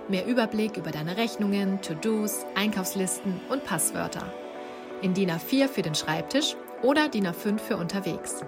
[0.09, 4.31] Mehr Überblick über deine Rechnungen, To-Dos, Einkaufslisten und Passwörter.
[5.01, 8.43] In DIN A4 für den Schreibtisch oder DIN A5 für unterwegs.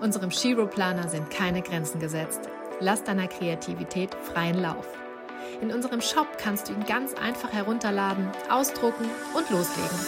[0.00, 2.48] Unserem Shiro Planer sind keine Grenzen gesetzt.
[2.80, 4.99] Lass deiner Kreativität freien Lauf.
[5.60, 9.98] In unserem Shop kannst du ihn ganz einfach herunterladen, ausdrucken und loslegen,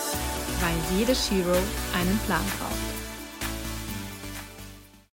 [0.60, 1.56] weil jede Shiro
[1.94, 2.81] einen Plan braucht.